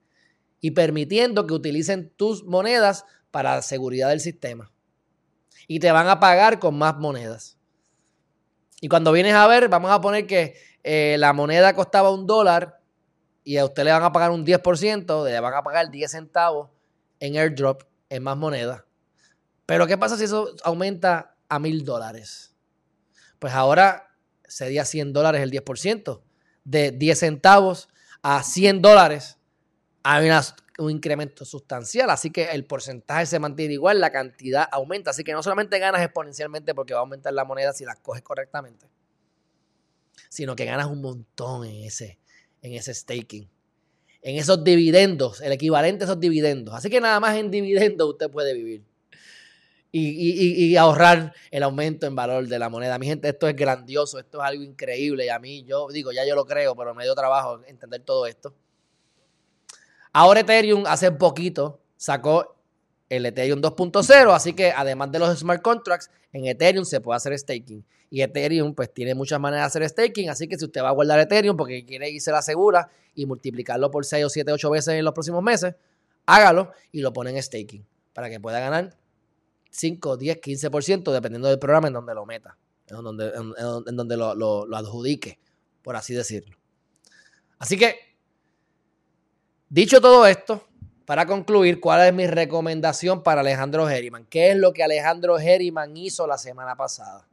y 0.62 0.72
permitiendo 0.72 1.46
que 1.46 1.54
utilicen 1.54 2.14
tus 2.16 2.44
monedas 2.44 3.06
para 3.32 3.56
la 3.56 3.62
seguridad 3.62 4.10
del 4.10 4.20
sistema. 4.20 4.72
Y 5.68 5.80
te 5.80 5.92
van 5.92 6.08
a 6.08 6.20
pagar 6.20 6.60
con 6.60 6.78
más 6.78 6.98
monedas. 6.98 7.58
Y 8.80 8.88
cuando 8.90 9.12
vienes 9.12 9.34
a 9.34 9.48
ver, 9.48 9.70
vamos 9.70 9.92
a 9.92 10.02
poner 10.02 10.28
que 10.28 10.56
eh, 10.84 11.16
la 11.18 11.34
moneda 11.34 11.74
costaba 11.74 12.12
un 12.12 12.28
dólar 12.28 12.83
y 13.44 13.58
a 13.58 13.66
usted 13.66 13.84
le 13.84 13.92
van 13.92 14.04
a 14.04 14.12
pagar 14.12 14.32
un 14.32 14.46
10%, 14.46 15.26
le 15.26 15.40
van 15.40 15.54
a 15.54 15.64
pagar 15.64 15.90
10 15.90 16.12
centavos 16.12 16.70
en 17.20 17.38
airdrop 17.38 17.84
en 18.10 18.24
más 18.24 18.38
moneda. 18.38 18.86
Pero 19.66 19.88
¿qué 19.88 19.98
pasa 19.98 20.18
si 20.18 20.26
eso 20.26 20.56
aumenta 20.64 21.36
a 21.50 21.60
mil 21.60 21.86
dólares? 21.86 22.54
Pues 23.40 23.54
ahora 23.54 24.16
sería 24.48 24.86
100 24.86 25.14
dólares 25.14 25.42
el 25.42 25.52
10%. 25.52 26.22
De 26.64 26.92
10 26.92 27.20
centavos 27.20 27.90
a 28.22 28.44
100 28.44 28.82
dólares 28.82 29.38
hay 30.04 30.30
un 30.78 30.92
incremento 30.92 31.46
sustancial. 31.46 32.10
Así 32.10 32.30
que 32.30 32.46
el 32.46 32.66
porcentaje 32.66 33.26
se 33.26 33.40
mantiene 33.40 33.74
igual, 33.74 34.00
la 34.00 34.12
cantidad 34.12 34.68
aumenta. 34.72 35.12
Así 35.12 35.24
que 35.24 35.34
no 35.34 35.44
solamente 35.44 35.80
ganas 35.80 36.02
exponencialmente 36.02 36.74
porque 36.74 36.94
va 36.94 37.00
a 37.00 37.02
aumentar 37.02 37.34
la 37.34 37.46
moneda 37.46 37.74
si 37.74 37.86
las 37.86 38.00
coges 38.00 38.22
correctamente, 38.22 38.88
sino 40.30 40.56
que 40.56 40.66
ganas 40.66 40.88
un 40.88 41.02
montón 41.02 41.66
en 41.66 41.84
ese, 41.84 42.20
en 42.64 42.74
ese 42.74 42.94
staking. 42.94 43.48
En 44.24 44.38
esos 44.38 44.64
dividendos, 44.64 45.42
el 45.42 45.52
equivalente 45.52 46.06
a 46.06 46.08
esos 46.08 46.20
dividendos. 46.20 46.74
Así 46.74 46.90
que 46.90 47.00
nada 47.00 47.20
más 47.20 47.36
en 47.36 47.52
dividendos 47.52 48.10
usted 48.10 48.32
puede 48.32 48.54
vivir. 48.54 48.84
Y, 49.96 50.76
ahorrar 50.76 51.36
el 51.52 51.62
aumento 51.62 52.08
en 52.08 52.16
valor 52.16 52.48
de 52.48 52.58
la 52.58 52.68
moneda. 52.68 52.98
Mi 52.98 53.06
gente, 53.06 53.30
esto 53.30 53.48
es 53.48 53.56
grandioso, 53.56 54.18
esto 54.18 54.40
es 54.42 54.48
algo 54.48 54.64
increíble. 54.64 55.26
Y 55.26 55.30
a 55.30 55.38
mí, 55.38 55.64
yo 55.66 55.88
digo, 55.90 56.12
ya 56.12 56.26
yo 56.26 56.34
lo 56.34 56.46
creo, 56.46 56.76
pero 56.76 56.96
me 56.96 57.04
dio 57.04 57.14
trabajo 57.14 57.62
entender 57.68 58.02
todo 58.02 58.26
esto. 58.26 58.56
Ahora 60.12 60.40
Ethereum 60.40 60.86
hace 60.88 61.12
poquito 61.12 61.80
sacó 61.96 62.56
el 63.16 63.26
Ethereum 63.26 63.62
2.0, 63.62 64.34
así 64.34 64.54
que 64.54 64.72
además 64.72 65.12
de 65.12 65.20
los 65.20 65.38
smart 65.40 65.62
contracts, 65.62 66.10
en 66.32 66.46
Ethereum 66.46 66.86
se 66.86 67.00
puede 67.02 67.18
hacer 67.18 67.38
staking. 67.38 67.86
Y 68.10 68.22
Ethereum 68.22 68.74
pues 68.74 68.94
tiene 68.94 69.16
muchas 69.16 69.40
maneras 69.40 69.74
de 69.74 69.80
hacer 69.80 69.90
staking, 69.90 70.30
así 70.30 70.48
que 70.48 70.58
si 70.58 70.66
usted 70.66 70.82
va 70.82 70.90
a 70.90 70.92
guardar 70.92 71.20
Ethereum 71.20 71.56
porque 71.56 71.86
quiere 71.86 72.10
irse 72.10 72.32
la 72.32 72.42
segura 72.42 72.90
y 73.16 73.26
multiplicarlo 73.26 73.92
por 73.92 74.06
6 74.06 74.26
o 74.26 74.30
7, 74.30 74.52
8 74.52 74.70
veces 74.70 74.94
en 74.96 75.06
los 75.06 75.14
próximos 75.14 75.44
meses, 75.44 75.76
hágalo 76.26 76.72
y 76.92 77.02
lo 77.02 77.14
pone 77.14 77.32
en 77.32 77.42
staking 77.42 77.86
para 78.14 78.30
que 78.30 78.40
pueda 78.40 78.60
ganar 78.60 78.96
5, 79.70 80.18
10, 80.18 80.42
15% 80.42 81.12
dependiendo 81.12 81.48
del 81.48 81.60
programa 81.60 81.88
en 81.88 81.94
donde 81.94 82.14
lo 82.14 82.26
meta, 82.26 82.58
en 82.88 83.04
donde, 83.04 83.32
en, 83.88 83.96
donde 83.96 84.18
lo, 84.18 84.36
lo 84.36 84.78
adjudique, 84.78 85.40
por 85.82 85.96
así 85.96 86.14
decirlo. 86.14 86.58
Así 87.58 87.78
que, 87.78 87.96
dicho 89.70 90.02
todo 90.02 90.28
esto, 90.28 90.68
para 91.06 91.26
concluir, 91.26 91.80
¿cuál 91.80 92.08
es 92.08 92.14
mi 92.14 92.28
recomendación 92.28 93.24
para 93.24 93.42
Alejandro 93.42 93.90
Herriman? 93.90 94.26
¿Qué 94.26 94.52
es 94.52 94.58
lo 94.58 94.74
que 94.74 94.84
Alejandro 94.84 95.38
Herriman 95.38 95.96
hizo 95.98 96.26
la 96.28 96.38
semana 96.38 96.76
pasada? 96.76 97.28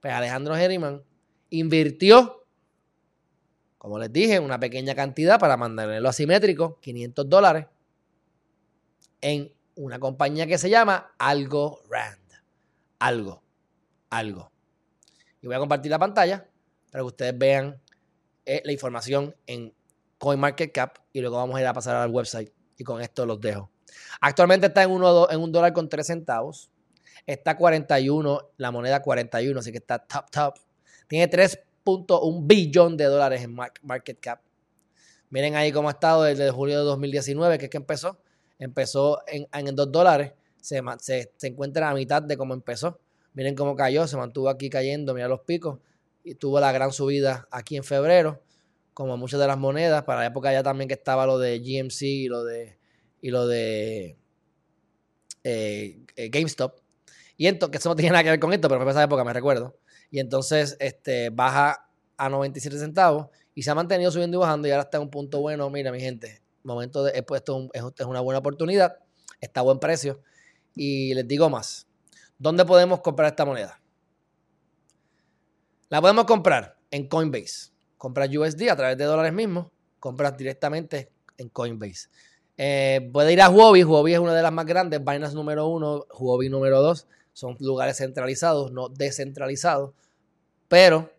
Pues 0.00 0.12
Alejandro 0.12 0.56
Herriman 0.56 1.02
invirtió, 1.50 2.44
como 3.78 3.98
les 3.98 4.12
dije, 4.12 4.40
una 4.40 4.58
pequeña 4.58 4.94
cantidad 4.94 5.38
para 5.38 5.56
mantenerlo 5.56 6.08
asimétrico, 6.08 6.80
500 6.80 7.28
dólares, 7.28 7.66
en 9.20 9.52
una 9.76 10.00
compañía 10.00 10.46
que 10.46 10.58
se 10.58 10.68
llama 10.68 11.14
Algo 11.18 11.82
Rand. 11.88 12.18
Algo, 12.98 13.42
algo. 14.10 14.50
Y 15.40 15.46
voy 15.46 15.56
a 15.56 15.58
compartir 15.58 15.90
la 15.90 15.98
pantalla 15.98 16.46
para 16.90 17.02
que 17.02 17.06
ustedes 17.06 17.38
vean 17.38 17.80
eh, 18.44 18.62
la 18.64 18.72
información 18.72 19.34
en 19.46 19.72
CoinMarketCap 20.18 20.98
y 21.12 21.20
luego 21.20 21.36
vamos 21.36 21.56
a 21.56 21.60
ir 21.60 21.66
a 21.66 21.72
pasar 21.72 21.96
al 21.96 22.10
website 22.10 22.52
y 22.80 22.84
con 22.84 23.02
esto 23.02 23.26
los 23.26 23.38
dejo. 23.38 23.70
Actualmente 24.22 24.68
está 24.68 24.82
en, 24.82 24.90
uno, 24.90 25.30
en 25.30 25.38
un 25.38 25.52
dólar 25.52 25.74
con 25.74 25.86
3 25.86 26.06
centavos. 26.06 26.70
Está 27.26 27.54
41, 27.54 28.52
la 28.56 28.70
moneda 28.70 29.02
41, 29.02 29.60
así 29.60 29.70
que 29.70 29.78
está 29.78 29.98
top, 29.98 30.30
top. 30.30 30.54
Tiene 31.06 31.30
3.1 31.30 32.40
billón 32.46 32.96
de 32.96 33.04
dólares 33.04 33.42
en 33.42 33.54
market 33.54 34.18
cap. 34.18 34.40
Miren 35.28 35.56
ahí 35.56 35.72
cómo 35.72 35.88
ha 35.88 35.92
estado 35.92 36.22
desde 36.22 36.50
julio 36.50 36.78
de 36.78 36.84
2019, 36.84 37.58
que 37.58 37.66
es 37.66 37.70
que 37.70 37.76
empezó. 37.76 38.18
Empezó 38.58 39.20
en, 39.26 39.46
en 39.52 39.76
2 39.76 39.92
dólares. 39.92 40.32
Se, 40.62 40.82
se, 40.98 41.46
encuentra 41.46 41.90
a 41.90 41.94
mitad 41.94 42.22
de 42.22 42.38
cómo 42.38 42.54
empezó. 42.54 42.98
Miren 43.34 43.54
cómo 43.54 43.76
cayó, 43.76 44.06
se 44.06 44.16
mantuvo 44.16 44.48
aquí 44.48 44.70
cayendo, 44.70 45.12
mira 45.12 45.28
los 45.28 45.40
picos. 45.40 45.80
Y 46.24 46.34
tuvo 46.34 46.58
la 46.60 46.72
gran 46.72 46.92
subida 46.92 47.46
aquí 47.50 47.76
en 47.76 47.84
febrero, 47.84 48.42
como 49.00 49.16
muchas 49.16 49.40
de 49.40 49.46
las 49.46 49.56
monedas. 49.56 50.04
Para 50.04 50.20
la 50.20 50.26
época 50.26 50.52
ya 50.52 50.62
también 50.62 50.86
que 50.86 50.92
estaba 50.92 51.24
lo 51.24 51.38
de 51.38 51.58
GMC 51.60 52.02
y 52.02 52.28
lo 52.28 52.44
de, 52.44 52.78
y 53.22 53.30
lo 53.30 53.46
de 53.46 54.18
eh, 55.42 56.04
eh, 56.16 56.28
GameStop. 56.28 56.78
Y 57.38 57.46
entonces, 57.46 57.70
que 57.72 57.78
eso 57.78 57.88
no 57.88 57.96
tiene 57.96 58.10
nada 58.10 58.24
que 58.24 58.28
ver 58.28 58.40
con 58.40 58.52
esto, 58.52 58.68
pero 58.68 58.82
fue 58.82 58.90
esa 58.90 59.02
época, 59.02 59.24
me 59.24 59.32
recuerdo. 59.32 59.78
Y 60.10 60.20
entonces 60.20 60.76
este, 60.80 61.30
baja 61.30 61.88
a 62.18 62.28
97 62.28 62.78
centavos 62.78 63.28
y 63.54 63.62
se 63.62 63.70
ha 63.70 63.74
mantenido 63.74 64.10
subiendo 64.10 64.36
y 64.36 64.40
bajando 64.40 64.68
y 64.68 64.70
ahora 64.70 64.82
está 64.82 64.98
en 64.98 65.04
un 65.04 65.10
punto 65.10 65.40
bueno. 65.40 65.70
Mira, 65.70 65.90
mi 65.92 66.00
gente, 66.00 66.42
momento 66.62 67.02
de, 67.02 67.12
he 67.16 67.22
puesto 67.22 67.70
es, 67.72 68.04
una 68.04 68.20
buena 68.20 68.40
oportunidad, 68.40 68.98
está 69.40 69.60
a 69.60 69.62
buen 69.62 69.78
precio. 69.78 70.20
Y 70.74 71.14
les 71.14 71.26
digo 71.26 71.48
más, 71.48 71.86
¿dónde 72.38 72.66
podemos 72.66 73.00
comprar 73.00 73.30
esta 73.30 73.46
moneda? 73.46 73.80
La 75.88 76.02
podemos 76.02 76.26
comprar 76.26 76.76
en 76.90 77.08
Coinbase. 77.08 77.70
Compras 78.00 78.34
USD 78.34 78.70
a 78.70 78.76
través 78.76 78.96
de 78.96 79.04
dólares 79.04 79.34
mismos, 79.34 79.66
compras 79.98 80.34
directamente 80.34 81.10
en 81.36 81.50
Coinbase. 81.50 82.08
Eh, 82.56 83.10
puede 83.12 83.34
ir 83.34 83.42
a 83.42 83.50
Huobi, 83.50 83.84
Huobi 83.84 84.14
es 84.14 84.18
una 84.18 84.34
de 84.34 84.40
las 84.40 84.52
más 84.52 84.64
grandes, 84.64 85.04
Binance 85.04 85.34
número 85.34 85.68
uno, 85.68 86.06
Huobi 86.18 86.48
número 86.48 86.80
dos 86.80 87.06
son 87.34 87.58
lugares 87.60 87.98
centralizados, 87.98 88.72
no 88.72 88.88
descentralizados, 88.88 89.92
pero 90.66 91.12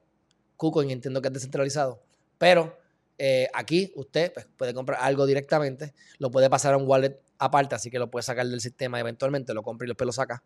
KuCoin 0.58 0.90
entiendo 0.90 1.22
que 1.22 1.28
es 1.28 1.34
descentralizado, 1.36 2.02
pero 2.40 2.76
eh, 3.20 3.48
aquí 3.54 3.94
usted 3.96 4.34
pues, 4.34 4.48
puede 4.58 4.74
comprar 4.74 5.02
algo 5.04 5.28
directamente, 5.28 5.94
lo 6.18 6.32
puede 6.32 6.50
pasar 6.50 6.74
a 6.74 6.78
un 6.78 6.88
wallet 6.88 7.16
aparte, 7.38 7.76
así 7.76 7.92
que 7.92 8.00
lo 8.00 8.10
puede 8.10 8.24
sacar 8.24 8.48
del 8.48 8.60
sistema 8.60 9.00
eventualmente, 9.00 9.54
lo 9.54 9.62
compra 9.62 9.86
y 9.86 9.90
después 9.90 10.08
lo 10.08 10.14
saca, 10.14 10.42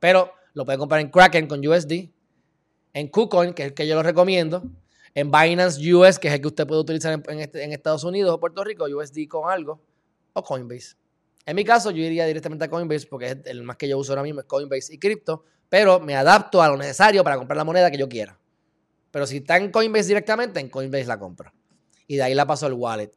pero 0.00 0.32
lo 0.54 0.64
puede 0.64 0.78
comprar 0.78 1.02
en 1.02 1.10
Kraken 1.10 1.46
con 1.46 1.66
USD, 1.66 2.08
en 2.94 3.08
KuCoin, 3.08 3.52
que 3.52 3.64
es 3.64 3.68
el 3.68 3.74
que 3.74 3.86
yo 3.86 3.96
lo 3.96 4.02
recomiendo, 4.02 4.62
en 5.14 5.30
Binance 5.30 5.94
US, 5.94 6.18
que 6.18 6.28
es 6.28 6.34
el 6.34 6.40
que 6.40 6.48
usted 6.48 6.66
puede 6.66 6.80
utilizar 6.80 7.22
en, 7.28 7.40
este, 7.40 7.72
Estados 7.72 8.04
Unidos 8.04 8.34
o 8.34 8.40
Puerto 8.40 8.64
Rico, 8.64 8.84
USD 8.84 9.28
con 9.28 9.50
algo, 9.50 9.80
o 10.32 10.42
Coinbase. 10.42 10.96
En 11.46 11.56
mi 11.56 11.64
caso, 11.64 11.90
yo 11.90 12.02
iría 12.02 12.26
directamente 12.26 12.64
a 12.64 12.68
Coinbase 12.68 13.06
porque 13.06 13.26
es 13.26 13.36
el 13.44 13.62
más 13.62 13.76
que 13.76 13.88
yo 13.88 13.98
uso 13.98 14.12
ahora 14.12 14.22
mismo 14.22 14.40
es 14.40 14.46
Coinbase 14.46 14.94
y 14.94 14.98
cripto, 14.98 15.44
pero 15.68 16.00
me 16.00 16.16
adapto 16.16 16.62
a 16.62 16.68
lo 16.68 16.76
necesario 16.76 17.22
para 17.22 17.36
comprar 17.36 17.56
la 17.56 17.64
moneda 17.64 17.90
que 17.90 17.98
yo 17.98 18.08
quiera. 18.08 18.38
Pero 19.10 19.26
si 19.26 19.36
está 19.36 19.56
en 19.56 19.70
Coinbase 19.70 20.08
directamente, 20.08 20.58
en 20.58 20.68
Coinbase 20.68 21.06
la 21.06 21.18
compro. 21.18 21.52
Y 22.06 22.16
de 22.16 22.22
ahí 22.24 22.34
la 22.34 22.46
paso 22.46 22.66
al 22.66 22.72
wallet. 22.72 23.12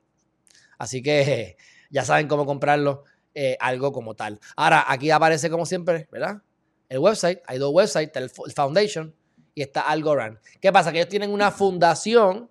Así 0.77 1.01
que 1.01 1.57
ya 1.89 2.05
saben 2.05 2.27
cómo 2.27 2.45
comprarlo, 2.45 3.05
eh, 3.33 3.57
algo 3.59 3.91
como 3.91 4.15
tal. 4.15 4.39
Ahora, 4.55 4.85
aquí 4.87 5.09
aparece 5.09 5.49
como 5.49 5.65
siempre, 5.65 6.07
¿verdad? 6.11 6.41
El 6.89 6.99
website, 6.99 7.39
hay 7.47 7.57
dos 7.57 7.73
websites, 7.73 8.15
el 8.15 8.29
Foundation 8.29 9.13
y 9.57 9.63
está 9.63 9.81
Algorand. 9.81 10.37
¿Qué 10.61 10.71
pasa? 10.71 10.91
Que 10.91 10.99
ellos 10.99 11.09
tienen 11.09 11.31
una 11.31 11.49
fundación 11.49 12.47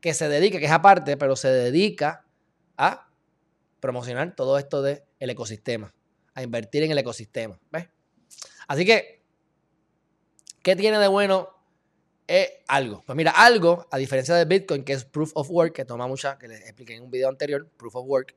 que 0.00 0.14
se 0.14 0.28
dedica, 0.28 0.58
que 0.58 0.64
es 0.64 0.72
aparte, 0.72 1.16
pero 1.16 1.36
se 1.36 1.46
dedica 1.46 2.26
a 2.76 3.08
promocionar 3.78 4.34
todo 4.34 4.58
esto 4.58 4.82
del 4.82 5.04
el 5.20 5.30
ecosistema, 5.30 5.94
a 6.34 6.42
invertir 6.42 6.82
en 6.82 6.90
el 6.90 6.98
ecosistema. 6.98 7.56
¿ves? 7.70 7.88
Así 8.66 8.84
que, 8.84 9.22
¿qué 10.64 10.74
tiene 10.74 10.98
de 10.98 11.06
bueno 11.06 11.50
algo? 12.66 13.04
Pues 13.06 13.14
mira, 13.14 13.30
algo, 13.30 13.86
a 13.88 13.96
diferencia 13.96 14.34
de 14.34 14.44
Bitcoin, 14.44 14.82
que 14.82 14.94
es 14.94 15.04
proof 15.04 15.30
of 15.36 15.48
work, 15.50 15.72
que 15.72 15.84
toma 15.84 16.08
mucha, 16.08 16.36
que 16.36 16.48
les 16.48 16.62
expliqué 16.62 16.96
en 16.96 17.04
un 17.04 17.12
video 17.12 17.28
anterior, 17.28 17.68
proof 17.76 17.94
of 17.94 18.06
work, 18.08 18.34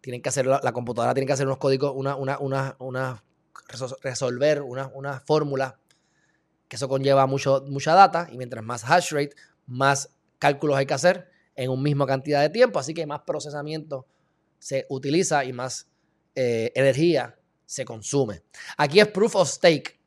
tienen 0.00 0.22
que 0.22 0.28
hacer, 0.28 0.46
la, 0.46 0.72
computadora 0.72 1.12
tiene 1.12 1.26
que 1.26 1.32
hacer 1.32 1.46
unos 1.46 1.58
códigos, 1.58 1.92
una, 1.96 2.14
una, 2.14 2.38
una, 2.38 2.76
una 2.78 3.24
resolver 4.00 4.62
una, 4.62 4.92
una 4.94 5.18
fórmula, 5.18 5.80
que 6.68 6.76
eso 6.76 6.88
conlleva 6.88 7.26
mucho, 7.26 7.64
mucha 7.68 7.94
data, 7.94 8.28
y 8.30 8.36
mientras 8.36 8.62
más 8.64 8.84
hash 8.84 9.12
rate, 9.12 9.34
más 9.66 10.10
cálculos 10.38 10.76
hay 10.76 10.86
que 10.86 10.94
hacer 10.94 11.28
en 11.56 11.70
una 11.70 11.82
misma 11.82 12.06
cantidad 12.06 12.40
de 12.40 12.50
tiempo, 12.50 12.78
así 12.78 12.94
que 12.94 13.06
más 13.06 13.22
procesamiento 13.22 14.06
se 14.58 14.86
utiliza 14.88 15.44
y 15.44 15.52
más 15.52 15.88
eh, 16.34 16.70
energía 16.74 17.36
se 17.66 17.84
consume. 17.84 18.42
Aquí 18.76 19.00
es 19.00 19.08
proof 19.08 19.36
of 19.36 19.48
stake, 19.48 19.98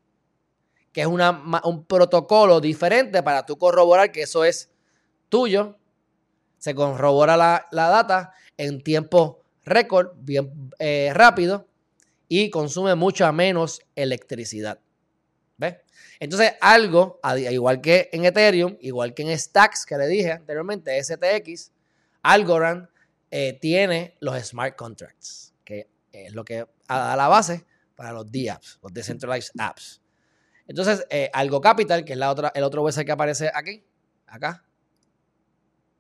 que 0.92 1.02
es 1.02 1.08
un 1.08 1.86
protocolo 1.86 2.60
diferente 2.60 3.24
para 3.24 3.46
tú 3.46 3.58
corroborar 3.58 4.12
que 4.12 4.24
eso 4.24 4.44
es 4.44 4.70
tuyo. 5.30 5.78
se 6.58 6.76
corrobora 6.76 7.38
la, 7.38 7.68
data 7.72 8.34
en 8.58 8.82
tiempo 8.82 9.42
récord, 9.66 10.12
bien 10.18 10.72
eh, 10.80 11.12
rápido, 11.14 11.68
y 12.28 12.50
consume 12.50 12.96
mucha 12.96 13.32
menos 13.32 13.82
electricidad. 13.96 14.80
¿Ves? 15.58 15.78
Entonces, 16.22 16.54
algo, 16.62 17.20
igual 17.50 17.82
que 17.82 18.08
en 18.12 18.26
Ethereum, 18.26 18.78
igual 18.80 19.16
que 19.16 19.24
en 19.24 19.36
Stacks, 19.40 19.88
que 19.88 19.98
le 19.98 20.06
dije 20.06 20.32
anteriormente, 20.32 21.04
STX, 21.04 21.72
Algorand 22.22 22.88
eh, 23.32 23.58
tiene 23.60 24.18
los 24.20 24.40
smart 24.44 24.76
contracts, 24.76 25.56
que 25.66 25.90
es 26.12 26.36
lo 26.36 26.46
que 26.46 26.68
da 26.88 27.16
la 27.16 27.28
base 27.28 27.66
para 27.96 28.12
los 28.12 28.32
DApps, 28.32 28.78
los 28.84 28.94
Decentralized 28.94 29.54
Apps. 29.58 30.00
Entonces, 30.68 31.08
eh, 31.10 31.32
Algo 31.34 31.60
Capital, 31.60 32.06
que 32.06 32.14
es 32.14 32.20
la 32.20 32.30
otra, 32.30 32.52
el 32.54 32.64
otro 32.66 32.84
website 32.84 33.08
que 33.08 33.14
aparece 33.14 33.50
aquí, 33.52 33.84
acá, 34.28 34.64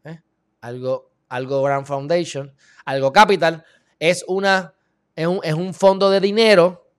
¿eh? 0.04 0.22
Algo, 0.62 1.14
Algo 1.30 1.64
Grand 1.64 1.88
Foundation, 1.88 2.56
Algo 2.86 3.12
Capital, 3.12 3.66
es, 3.98 4.24
una, 4.28 4.76
es, 5.16 5.26
un, 5.26 5.74
fondo 5.74 6.12
de 6.12 6.20
dinero 6.20 6.92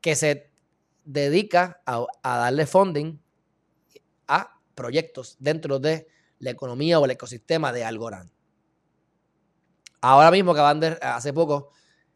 que 0.00 0.14
se 0.14 0.53
dedica 1.04 1.80
a, 1.86 2.06
darle 2.22 2.66
funding 2.66 3.18
a 4.26 4.58
proyectos 4.74 5.36
dentro 5.38 5.78
de 5.78 6.06
la 6.38 6.50
economía 6.50 6.98
o 6.98 7.04
el 7.04 7.12
ecosistema 7.12 7.72
de 7.72 7.84
Algorand. 7.84 8.30
Ahora 10.00 10.30
mismo, 10.30 10.54
que 10.54 10.60
hace 10.60 11.32
poco, 11.32 11.70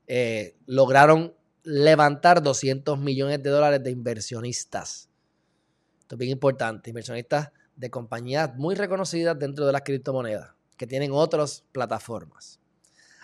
eh, 0.07 0.57
lograron 0.66 1.35
levantar 1.62 2.42
200 2.42 2.99
millones 2.99 3.42
de 3.42 3.50
dólares 3.50 3.83
de 3.83 3.90
inversionistas. 3.90 5.09
Esto 6.00 6.14
es 6.14 6.18
bien 6.18 6.33
importante, 6.33 6.90
inversionistas 6.90 7.50
de 7.76 7.90
compañías 7.90 8.54
muy 8.57 8.75
reconocidas 8.75 9.38
dentro 9.38 9.66
de 9.66 9.73
las 9.73 9.83
criptomonedas, 9.83 10.50
que 10.76 10.87
tienen 10.87 11.12
otras 11.12 11.64
plataformas. 11.73 12.59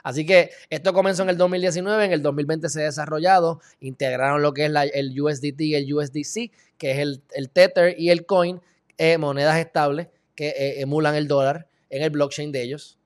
Así 0.05 0.27
que 0.27 0.51
esto 0.69 0.93
comenzó 0.93 1.23
en 1.23 1.31
el 1.31 1.39
2019, 1.39 2.05
en 2.05 2.13
el 2.13 2.23
2020 2.23 2.69
se 2.69 2.83
ha 2.83 2.85
desarrollado, 2.85 3.63
integraron 3.81 4.43
lo 4.43 4.53
que 4.53 4.67
es 4.67 4.73
el 4.93 5.19
USDT 5.19 5.61
y 5.63 5.75
el 5.77 5.93
USDC, 5.93 6.53
que 6.77 6.91
es 6.91 6.99
el, 6.99 7.51
Tether 7.51 7.99
y 7.99 8.11
el 8.11 8.27
Coin, 8.27 8.61
eh, 8.99 9.17
monedas 9.17 9.59
estables 9.59 10.09
que 10.35 10.49
eh, 10.49 10.83
emulan 10.83 11.15
el 11.15 11.27
dólar 11.27 11.69
en 11.89 12.03
el 12.03 12.11
blockchain 12.11 12.53
de 12.53 12.63
ellos. 12.63 12.99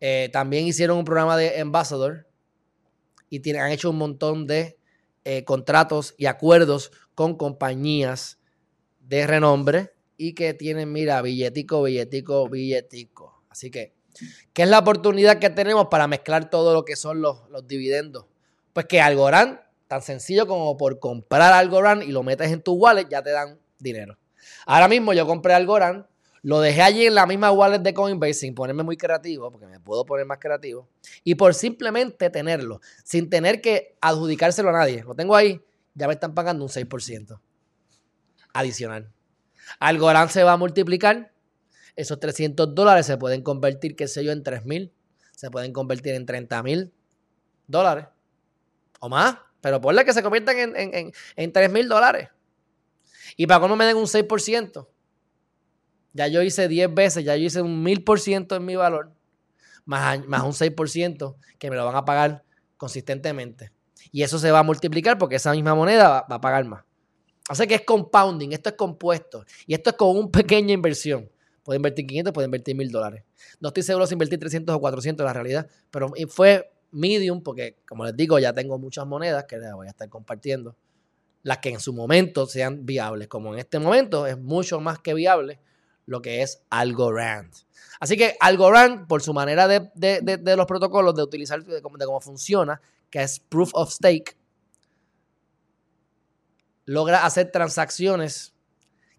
Eh, 0.00 0.30
también 0.32 0.66
hicieron 0.66 0.96
un 0.96 1.04
programa 1.04 1.36
de 1.36 1.60
Ambassador 1.60 2.26
y 3.28 3.40
tienen, 3.40 3.60
han 3.60 3.70
hecho 3.70 3.90
un 3.90 3.98
montón 3.98 4.46
de 4.46 4.78
contratos 5.44 6.14
y 6.16 6.24
acuerdos 6.24 6.90
con 7.14 7.36
compañías 7.36 8.38
de 9.00 9.26
renombre 9.26 9.92
y 10.16 10.32
que 10.32 10.54
tienen, 10.54 10.90
mira, 10.90 11.20
billetico, 11.20 11.82
billetico, 11.82 12.48
billetico. 12.48 13.44
Así 13.50 13.70
que, 13.70 13.97
¿qué 14.52 14.62
es 14.62 14.68
la 14.68 14.78
oportunidad 14.78 15.38
que 15.38 15.50
tenemos 15.50 15.88
para 15.88 16.06
mezclar 16.06 16.50
todo 16.50 16.74
lo 16.74 16.84
que 16.84 16.96
son 16.96 17.20
los, 17.20 17.48
los 17.50 17.66
dividendos? 17.66 18.26
Pues 18.72 18.86
que 18.86 19.00
Algorand, 19.00 19.60
tan 19.86 20.02
sencillo 20.02 20.46
como 20.46 20.76
por 20.76 20.98
comprar 20.98 21.52
Algorand 21.52 22.02
y 22.02 22.12
lo 22.12 22.22
metes 22.22 22.52
en 22.52 22.62
tu 22.62 22.74
wallet, 22.74 23.08
ya 23.08 23.22
te 23.22 23.30
dan 23.30 23.58
dinero. 23.78 24.18
Ahora 24.66 24.88
mismo 24.88 25.12
yo 25.12 25.26
compré 25.26 25.54
Algorand 25.54 26.04
lo 26.42 26.60
dejé 26.60 26.82
allí 26.82 27.06
en 27.06 27.14
la 27.14 27.26
misma 27.26 27.50
wallet 27.50 27.80
de 27.80 27.92
Coinbase 27.92 28.34
sin 28.34 28.54
ponerme 28.54 28.82
muy 28.82 28.96
creativo, 28.96 29.50
porque 29.50 29.66
me 29.66 29.80
puedo 29.80 30.04
poner 30.04 30.24
más 30.26 30.38
creativo. 30.38 30.88
Y 31.24 31.34
por 31.34 31.54
simplemente 31.54 32.30
tenerlo, 32.30 32.80
sin 33.04 33.28
tener 33.28 33.60
que 33.60 33.96
adjudicárselo 34.00 34.70
a 34.70 34.72
nadie. 34.72 35.02
Lo 35.02 35.14
tengo 35.14 35.34
ahí, 35.34 35.60
ya 35.94 36.06
me 36.06 36.14
están 36.14 36.34
pagando 36.34 36.64
un 36.64 36.70
6% 36.70 37.40
adicional. 38.52 39.12
Algorand 39.80 40.30
se 40.30 40.44
va 40.44 40.52
a 40.52 40.56
multiplicar. 40.56 41.32
Esos 41.98 42.20
300 42.20 42.76
dólares 42.76 43.06
se 43.06 43.18
pueden 43.18 43.42
convertir, 43.42 43.96
qué 43.96 44.06
sé 44.06 44.22
yo, 44.22 44.30
en 44.30 44.44
3 44.44 44.64
mil. 44.64 44.92
Se 45.34 45.50
pueden 45.50 45.72
convertir 45.72 46.14
en 46.14 46.26
30 46.26 46.62
mil 46.62 46.92
dólares. 47.66 48.06
O 49.00 49.08
más. 49.08 49.36
Pero 49.60 49.80
ponle 49.80 50.04
que 50.04 50.12
se 50.12 50.22
conviertan 50.22 50.56
en, 50.58 50.94
en, 50.94 51.12
en 51.34 51.52
3 51.52 51.72
mil 51.72 51.88
dólares. 51.88 52.28
Y 53.36 53.48
para 53.48 53.58
cómo 53.58 53.74
me 53.74 53.84
den 53.84 53.96
un 53.96 54.04
6%. 54.04 54.86
Ya 56.12 56.28
yo 56.28 56.40
hice 56.40 56.68
10 56.68 56.94
veces, 56.94 57.24
ya 57.24 57.34
yo 57.34 57.46
hice 57.46 57.62
un 57.62 57.84
1000% 57.84 58.56
en 58.56 58.64
mi 58.64 58.76
valor, 58.76 59.12
más, 59.84 60.24
más 60.26 60.42
un 60.44 60.52
6% 60.52 61.34
que 61.58 61.68
me 61.68 61.74
lo 61.74 61.84
van 61.84 61.96
a 61.96 62.04
pagar 62.04 62.44
consistentemente. 62.76 63.72
Y 64.12 64.22
eso 64.22 64.38
se 64.38 64.52
va 64.52 64.60
a 64.60 64.62
multiplicar 64.62 65.18
porque 65.18 65.34
esa 65.34 65.50
misma 65.50 65.74
moneda 65.74 66.24
va, 66.30 66.36
a 66.36 66.40
pagar 66.40 66.64
más. 66.64 66.84
Así 67.48 67.66
que 67.66 67.74
es 67.74 67.82
compounding, 67.82 68.52
esto 68.52 68.68
es 68.68 68.76
compuesto. 68.76 69.44
Y 69.66 69.74
esto 69.74 69.90
es 69.90 69.96
con 69.96 70.16
una 70.16 70.30
pequeña 70.30 70.72
inversión. 70.72 71.28
Puede 71.68 71.76
invertir 71.76 72.06
500, 72.06 72.32
puede 72.32 72.46
invertir 72.46 72.74
1000 72.74 72.90
dólares. 72.90 73.24
No 73.60 73.68
estoy 73.68 73.82
seguro 73.82 74.06
si 74.06 74.14
invertir 74.14 74.38
300 74.38 74.74
o 74.74 74.80
400 74.80 75.22
en 75.22 75.26
la 75.26 75.32
realidad, 75.34 75.68
pero 75.90 76.10
fue 76.30 76.72
medium 76.92 77.42
porque, 77.42 77.76
como 77.86 78.06
les 78.06 78.16
digo, 78.16 78.38
ya 78.38 78.54
tengo 78.54 78.78
muchas 78.78 79.06
monedas 79.06 79.44
que 79.44 79.58
les 79.58 79.70
voy 79.74 79.86
a 79.86 79.90
estar 79.90 80.08
compartiendo. 80.08 80.74
Las 81.42 81.58
que 81.58 81.68
en 81.68 81.78
su 81.78 81.92
momento 81.92 82.46
sean 82.46 82.86
viables. 82.86 83.28
Como 83.28 83.52
en 83.52 83.58
este 83.58 83.78
momento 83.78 84.26
es 84.26 84.38
mucho 84.38 84.80
más 84.80 84.98
que 85.00 85.12
viable 85.12 85.60
lo 86.06 86.22
que 86.22 86.40
es 86.40 86.62
Algorand. 86.70 87.52
Así 88.00 88.16
que 88.16 88.34
Algorand, 88.40 89.06
por 89.06 89.20
su 89.20 89.34
manera 89.34 89.68
de, 89.68 90.56
los 90.56 90.64
protocolos, 90.64 91.14
de 91.16 91.22
utilizar, 91.22 91.62
de 91.62 91.82
cómo, 91.82 92.20
funciona, 92.22 92.80
que 93.10 93.20
es 93.20 93.40
Proof 93.40 93.72
of 93.74 93.92
Stake, 93.92 94.38
logra 96.86 97.26
hacer 97.26 97.52
transacciones 97.52 98.54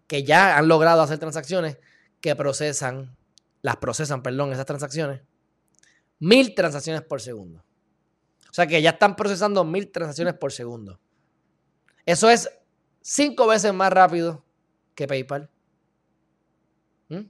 que 0.08 0.24
ya 0.24 0.58
han 0.58 0.66
logrado 0.66 1.00
hacer 1.00 1.20
transacciones 1.20 1.78
que 2.20 2.36
procesan, 2.36 3.16
las 3.62 3.76
procesan, 3.76 4.22
perdón, 4.22 4.52
esas 4.52 4.66
transacciones, 4.66 5.22
mil 6.18 6.54
transacciones 6.54 7.02
por 7.02 7.20
segundo. 7.20 7.64
O 8.50 8.52
sea 8.52 8.66
que 8.66 8.82
ya 8.82 8.90
están 8.90 9.16
procesando 9.16 9.64
mil 9.64 9.90
transacciones 9.90 10.34
por 10.34 10.52
segundo. 10.52 11.00
Eso 12.04 12.28
es 12.28 12.50
cinco 13.00 13.46
veces 13.46 13.72
más 13.72 13.92
rápido 13.92 14.44
que 14.94 15.06
PayPal. 15.06 15.48
¿Mm? 17.08 17.26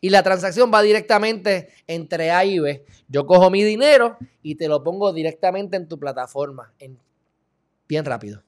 Y 0.00 0.10
la 0.10 0.22
transacción 0.22 0.70
va 0.72 0.82
directamente 0.82 1.72
entre 1.86 2.30
A 2.30 2.44
y 2.44 2.58
B. 2.58 2.84
Yo 3.08 3.26
cojo 3.26 3.50
mi 3.50 3.62
dinero 3.64 4.18
y 4.42 4.56
te 4.56 4.68
lo 4.68 4.82
pongo 4.82 5.12
directamente 5.12 5.76
en 5.76 5.88
tu 5.88 5.98
plataforma, 5.98 6.74
en, 6.78 6.98
bien 7.88 8.04
rápido. 8.04 8.42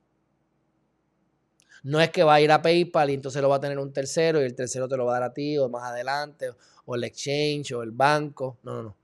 No 1.85 2.01
es 2.01 2.11
que 2.11 2.25
va 2.25 2.35
a 2.35 2.40
ir 2.40 2.51
a 2.51 2.62
PayPal 2.62 3.11
y 3.11 3.14
entonces 3.14 3.42
lo 3.42 3.51
va 3.51 3.57
a 3.57 3.61
tener 3.61 3.79
un 3.79 3.92
tercero 3.92 4.40
y 4.40 4.44
el 4.44 4.55
tercero 4.55 4.88
te 4.88 4.97
lo 4.97 5.05
va 5.05 5.16
a 5.16 5.20
dar 5.20 5.31
a 5.31 5.35
ti 5.35 5.59
o 5.59 5.68
más 5.68 5.85
adelante, 5.85 6.51
o 6.87 6.94
el 6.94 7.05
exchange 7.05 7.73
o 7.73 7.83
el 7.83 7.92
banco. 7.92 8.59
No, 8.62 8.75
no, 8.75 8.83
no. 8.83 8.97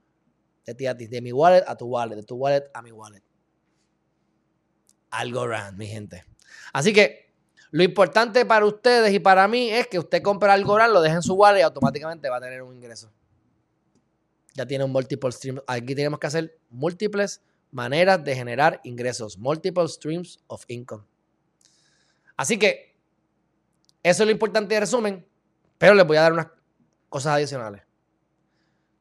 De 0.65 0.73
ti 0.73 0.87
a 0.87 0.97
ti, 0.97 1.05
de 1.07 1.21
mi 1.21 1.31
wallet 1.31 1.63
a 1.67 1.77
tu 1.77 1.85
wallet, 1.85 2.15
de 2.15 2.23
tu 2.23 2.35
wallet 2.35 2.69
a 2.73 2.81
mi 2.81 2.91
wallet. 2.91 3.23
Algo 5.11 5.41
Algorand, 5.41 5.77
mi 5.77 5.85
gente. 5.85 6.25
Así 6.73 6.91
que 6.91 7.31
lo 7.69 7.83
importante 7.83 8.45
para 8.45 8.65
ustedes 8.65 9.13
y 9.13 9.19
para 9.19 9.47
mí 9.47 9.69
es 9.69 9.85
que 9.85 9.99
usted 9.99 10.23
compre 10.23 10.49
Algorand, 10.49 10.91
lo 10.91 11.01
deje 11.01 11.15
en 11.15 11.21
su 11.21 11.35
wallet 11.35 11.59
y 11.59 11.63
automáticamente 11.63 12.29
va 12.29 12.37
a 12.37 12.41
tener 12.41 12.63
un 12.63 12.75
ingreso. 12.75 13.11
Ya 14.55 14.65
tiene 14.65 14.85
un 14.85 14.91
multiple 14.91 15.31
stream. 15.31 15.61
Aquí 15.67 15.93
tenemos 15.93 16.19
que 16.19 16.27
hacer 16.27 16.59
múltiples 16.71 17.41
maneras 17.69 18.23
de 18.23 18.35
generar 18.35 18.81
ingresos. 18.83 19.37
Multiple 19.37 19.87
streams 19.87 20.39
of 20.47 20.63
income. 20.67 21.05
Así 22.37 22.57
que 22.57 22.95
eso 24.03 24.23
es 24.23 24.27
lo 24.27 24.31
importante 24.31 24.73
de 24.73 24.79
resumen. 24.79 25.25
Pero 25.77 25.93
les 25.93 26.05
voy 26.05 26.17
a 26.17 26.21
dar 26.21 26.33
unas 26.33 26.47
cosas 27.09 27.35
adicionales. 27.35 27.83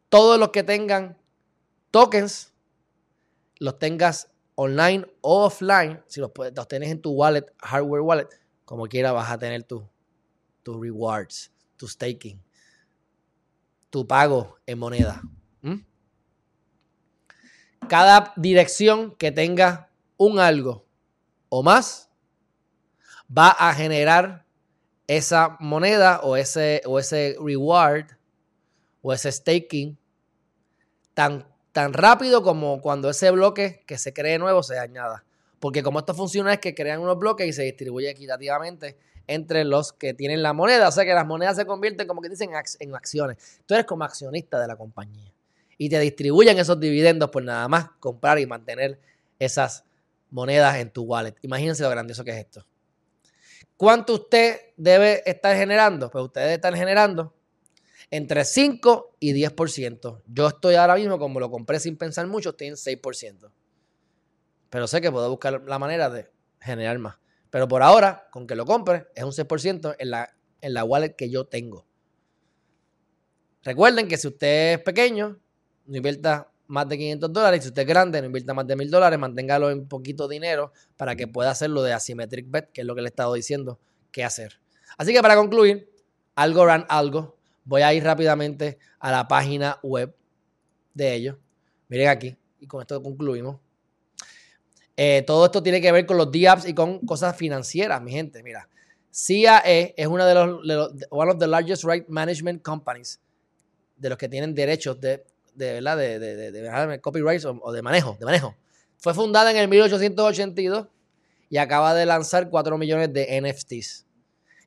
Todos 0.09 0.39
los 0.39 0.51
que 0.51 0.63
tengan 0.63 1.19
tokens, 1.91 2.53
los 3.59 3.79
tengas 3.79 4.31
online 4.55 5.07
o 5.21 5.45
offline, 5.45 6.03
si 6.07 6.21
los, 6.21 6.31
los 6.55 6.69
tienes 6.69 6.91
en 6.91 7.01
tu 7.01 7.13
wallet, 7.13 7.47
hardware 7.59 8.03
wallet, 8.03 8.29
como 8.65 8.87
quiera 8.87 9.13
vas 9.13 9.31
a 9.31 9.39
tener 9.39 9.63
tus 9.63 9.83
tu 10.63 10.81
rewards, 10.81 11.51
tu 11.77 11.89
staking, 11.89 12.43
tu 13.91 14.07
pago 14.07 14.59
en 14.67 14.79
moneda. 14.79 15.23
Cada 17.89 18.33
dirección 18.37 19.17
que 19.17 19.33
tenga 19.33 19.91
un 20.17 20.39
algo 20.39 20.87
o 21.49 21.63
más 21.63 22.10
va 23.37 23.51
a 23.51 23.75
generar 23.75 24.45
esa 25.07 25.57
moneda 25.61 26.21
o 26.21 26.37
ese, 26.37 26.83
o 26.87 26.99
ese 26.99 27.37
reward 27.41 28.07
o 29.03 29.13
ese 29.13 29.33
staking 29.33 29.99
tan, 31.15 31.47
tan 31.73 31.93
rápido 31.93 32.43
como 32.43 32.81
cuando 32.81 33.11
ese 33.11 33.31
bloque 33.31 33.83
que 33.87 33.99
se 33.99 34.13
cree 34.13 34.39
nuevo 34.39 34.63
se 34.63 34.79
añada. 34.79 35.25
Porque 35.59 35.83
como 35.83 35.99
esto 35.99 36.15
funciona 36.15 36.55
es 36.55 36.59
que 36.61 36.75
crean 36.75 37.01
unos 37.01 37.19
bloques 37.19 37.47
y 37.47 37.53
se 37.53 37.63
distribuye 37.63 38.09
equitativamente 38.11 38.97
entre 39.27 39.65
los 39.65 39.93
que 39.93 40.15
tienen 40.15 40.43
la 40.43 40.53
moneda. 40.53 40.89
O 40.89 40.93
sea 40.93 41.05
que 41.05 41.13
las 41.13 41.27
monedas 41.27 41.57
se 41.57 41.67
convierten, 41.67 42.07
como 42.07 42.23
que 42.23 42.29
dicen, 42.29 42.51
en 42.81 42.95
acciones. 42.95 43.61
Tú 43.67 43.75
eres 43.75 43.87
como 43.87 44.05
accionista 44.05 44.59
de 44.61 44.67
la 44.67 44.77
compañía. 44.77 45.33
Y 45.77 45.89
te 45.89 45.99
distribuyen 46.01 46.59
esos 46.59 46.81
dividendos 46.81 47.31
por 47.31 47.43
nada 47.43 47.69
más 47.69 47.91
comprar 48.01 48.39
y 48.39 48.47
mantener 48.47 48.99
esas 49.39 49.85
monedas 50.31 50.77
en 50.77 50.91
tu 50.91 51.03
wallet. 51.03 51.35
Imagínense 51.43 51.83
lo 51.83 51.91
grandioso 51.91 52.25
que 52.25 52.33
es 52.33 52.39
esto. 52.39 52.67
¿Cuánto 53.81 54.13
usted 54.13 54.75
debe 54.77 55.23
estar 55.25 55.57
generando? 55.57 56.11
Pues 56.11 56.23
usted 56.23 56.51
estar 56.51 56.77
generando 56.77 57.35
entre 58.11 58.45
5 58.45 59.17
y 59.19 59.33
10%. 59.33 60.23
Yo 60.27 60.49
estoy 60.49 60.75
ahora 60.75 60.97
mismo, 60.97 61.19
como 61.19 61.41
lo 61.41 61.51
compré 61.51 61.81
sin 61.81 61.97
pensar 61.97 62.27
mucho, 62.27 62.51
estoy 62.51 62.67
en 62.67 62.75
6%. 62.75 63.51
Pero 64.69 64.87
sé 64.87 65.01
que 65.01 65.11
puedo 65.11 65.31
buscar 65.31 65.63
la 65.67 65.79
manera 65.79 66.11
de 66.11 66.31
generar 66.61 66.99
más. 66.99 67.17
Pero 67.49 67.69
por 67.69 67.83
ahora, 67.83 68.29
con 68.31 68.47
que 68.47 68.55
lo 68.55 68.67
compre, 68.67 69.07
es 69.15 69.25
un 69.25 69.33
6% 69.33 69.97
en 69.99 70.11
la, 70.11 70.37
en 70.61 70.75
la 70.75 70.85
wallet 70.85 71.17
que 71.17 71.31
yo 71.31 71.47
tengo. 71.47 71.87
Recuerden 73.63 74.09
que 74.09 74.19
si 74.19 74.29
usted 74.29 74.75
es 74.75 74.81
pequeño, 74.81 75.41
no 75.87 75.97
invierta 75.97 76.50
más 76.71 76.89
de 76.89 76.97
500 76.97 77.33
dólares. 77.33 77.63
Si 77.63 77.69
usted 77.69 77.83
es 77.83 77.89
grande, 77.89 78.21
no 78.21 78.27
invierta 78.27 78.55
más 78.55 78.67
de 78.67 78.77
1000 78.77 78.91
dólares. 78.91 79.19
Manténgalo 79.19 79.71
en 79.71 79.87
poquito 79.89 80.29
dinero 80.29 80.73
para 80.97 81.17
que 81.17 81.27
pueda 81.27 81.51
hacerlo 81.51 81.83
de 81.83 81.93
asymmetric 81.93 82.49
bet, 82.49 82.71
que 82.73 82.83
es 82.83 82.87
lo 82.87 82.95
que 82.95 83.03
le 83.03 83.09
he 83.09 83.11
estado 83.11 83.35
diciendo 83.35 83.79
que 84.13 84.25
hacer. 84.25 84.61
Así 84.97 85.13
que 85.13 85.21
para 85.21 85.37
concluir, 85.37 85.91
algo 86.37 86.65
ran 86.65 86.87
algo. 86.89 87.37
Voy 87.65 87.83
a 87.83 87.93
ir 87.93 88.05
rápidamente 88.05 88.79
a 89.01 89.11
la 89.11 89.29
página 89.29 89.79
web 89.83 90.15
de 90.95 91.15
ellos. 91.15 91.37
Miren 91.89 92.09
aquí, 92.09 92.37
y 92.61 92.67
con 92.67 92.81
esto 92.81 93.03
concluimos. 93.03 93.59
Eh, 94.97 95.23
todo 95.27 95.47
esto 95.47 95.63
tiene 95.63 95.81
que 95.81 95.91
ver 95.91 96.07
con 96.07 96.17
los 96.17 96.31
DApps 96.31 96.69
y 96.69 96.75
con 96.75 97.01
cosas 97.01 97.37
financieras, 97.37 98.01
mi 98.01 98.13
gente. 98.13 98.43
Mira, 98.43 98.69
CIAE 99.13 99.95
es 99.97 100.07
una 100.07 100.27
de 100.27 100.35
los, 100.35 100.67
de 100.67 100.75
los 100.75 100.93
one 101.11 101.33
of 101.33 101.39
the 101.39 101.47
largest 101.47 101.85
right 101.85 102.07
management 102.09 102.63
companies 102.63 103.21
de 103.97 104.09
los 104.09 104.19
que 104.19 104.29
tienen 104.29 104.55
derechos 104.55 105.01
de, 105.01 105.25
de 105.55 105.75
¿verdad? 105.75 105.97
De, 105.97 106.19
de, 106.19 106.53
de 106.53 107.01
copyrights 107.01 107.45
o, 107.45 107.73
de 107.73 107.83
manejo, 107.83 108.17
de 108.19 108.25
manejo. 108.25 108.57
Fue 108.99 109.15
fundada 109.15 109.51
en 109.51 109.57
el 109.57 109.69
1882 109.69 110.89
y 111.49 111.57
acaba 111.59 111.95
de 111.95 112.07
lanzar 112.07 112.51
4 112.51 112.79
millones 112.79 113.13
de 113.13 113.41
NFTs. 113.41 114.07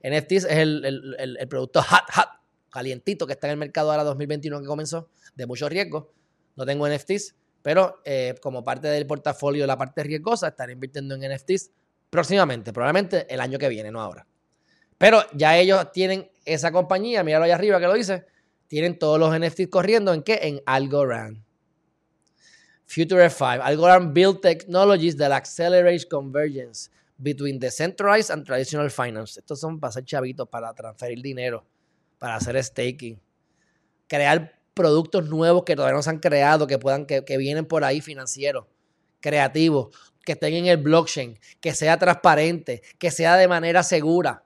NFTs 0.04 0.46
es 0.46 0.58
el, 0.58 0.84
el, 0.86 1.38
el, 1.39 1.48
producto 1.48 1.82
hot, 1.82 2.04
hot, 2.13 2.30
calientito 2.69 3.26
que 3.26 3.34
está 3.34 3.48
en 3.48 3.52
el 3.52 3.58
mercado 3.58 3.91
ahora 3.91 4.04
2021 4.04 4.60
que 4.62 4.65
comenzó, 4.65 5.10
de 5.36 5.46
mucho 5.46 5.69
riesgo. 5.69 6.12
No 6.56 6.65
tengo 6.65 6.88
NFTs, 6.88 7.36
pero 7.62 8.02
eh, 8.04 8.36
como 8.41 8.63
parte 8.63 8.88
del 8.88 9.08
portafolio 9.08 9.65
la 9.65 9.78
parte 9.78 10.04
riesgosa, 10.04 10.50
estaré 10.50 10.74
invirtiendo 10.74 11.15
en 11.15 11.34
NFTs 11.34 11.72
próximamente, 12.10 12.74
probablemente 12.74 13.26
el 13.34 13.39
año 13.39 13.58
que 13.58 13.69
viene, 13.69 13.89
no 13.89 14.02
ahora. 14.02 14.28
Pero 14.98 15.22
ya 15.34 15.58
ellos 15.58 15.91
tienen 15.91 16.30
esa 16.46 16.72
compañía, 16.72 17.24
míralo 17.24 17.46
allá 17.46 17.56
arriba 17.56 17.80
que 17.80 17.88
lo 17.88 17.93
dice, 17.93 18.26
tienen 18.67 18.97
todos 18.97 19.19
los 19.19 19.38
NFTs 19.38 19.67
corriendo 19.69 20.13
en 20.13 20.23
qué? 20.23 20.39
En 20.41 20.62
Algorand. 20.65 21.43
Future 22.86 23.26
F5. 23.26 23.62
Algorand 23.62 24.13
build 24.13 24.41
technologies 24.41 25.17
that 25.17 25.32
accelerate 25.32 26.08
convergence 26.08 26.89
between 27.17 27.60
decentralized 27.60 28.32
and 28.32 28.45
traditional 28.45 28.89
finance. 28.89 29.39
Estos 29.39 29.60
son 29.60 29.80
para 29.80 29.89
hacer 29.89 30.06
chavitos, 30.06 30.47
para 30.47 30.73
transferir 30.73 31.21
dinero, 31.21 31.65
para 32.19 32.36
hacer 32.36 32.62
staking. 32.63 33.19
Crear 34.08 34.60
productos 34.73 35.30
nuevos 35.30 35.63
que 35.63 35.76
todavía 35.76 35.95
no 35.95 36.04
se 36.04 36.10
han 36.10 36.19
creado, 36.19 36.67
que 36.67 36.78
puedan, 36.78 37.06
que, 37.06 37.23
que 37.23 37.38
vienen 37.38 37.65
por 37.65 37.84
ahí 37.84 38.02
financieros, 38.02 38.65
creativos, 39.19 39.95
que 40.26 40.34
estén 40.34 40.54
en 40.54 40.65
el 40.67 40.78
blockchain, 40.78 41.39
que 41.60 41.73
sea 41.73 41.97
transparente, 41.97 42.82
que 42.97 43.12
sea 43.12 43.38
de 43.38 43.47
manera 43.47 43.84
segura, 43.84 44.43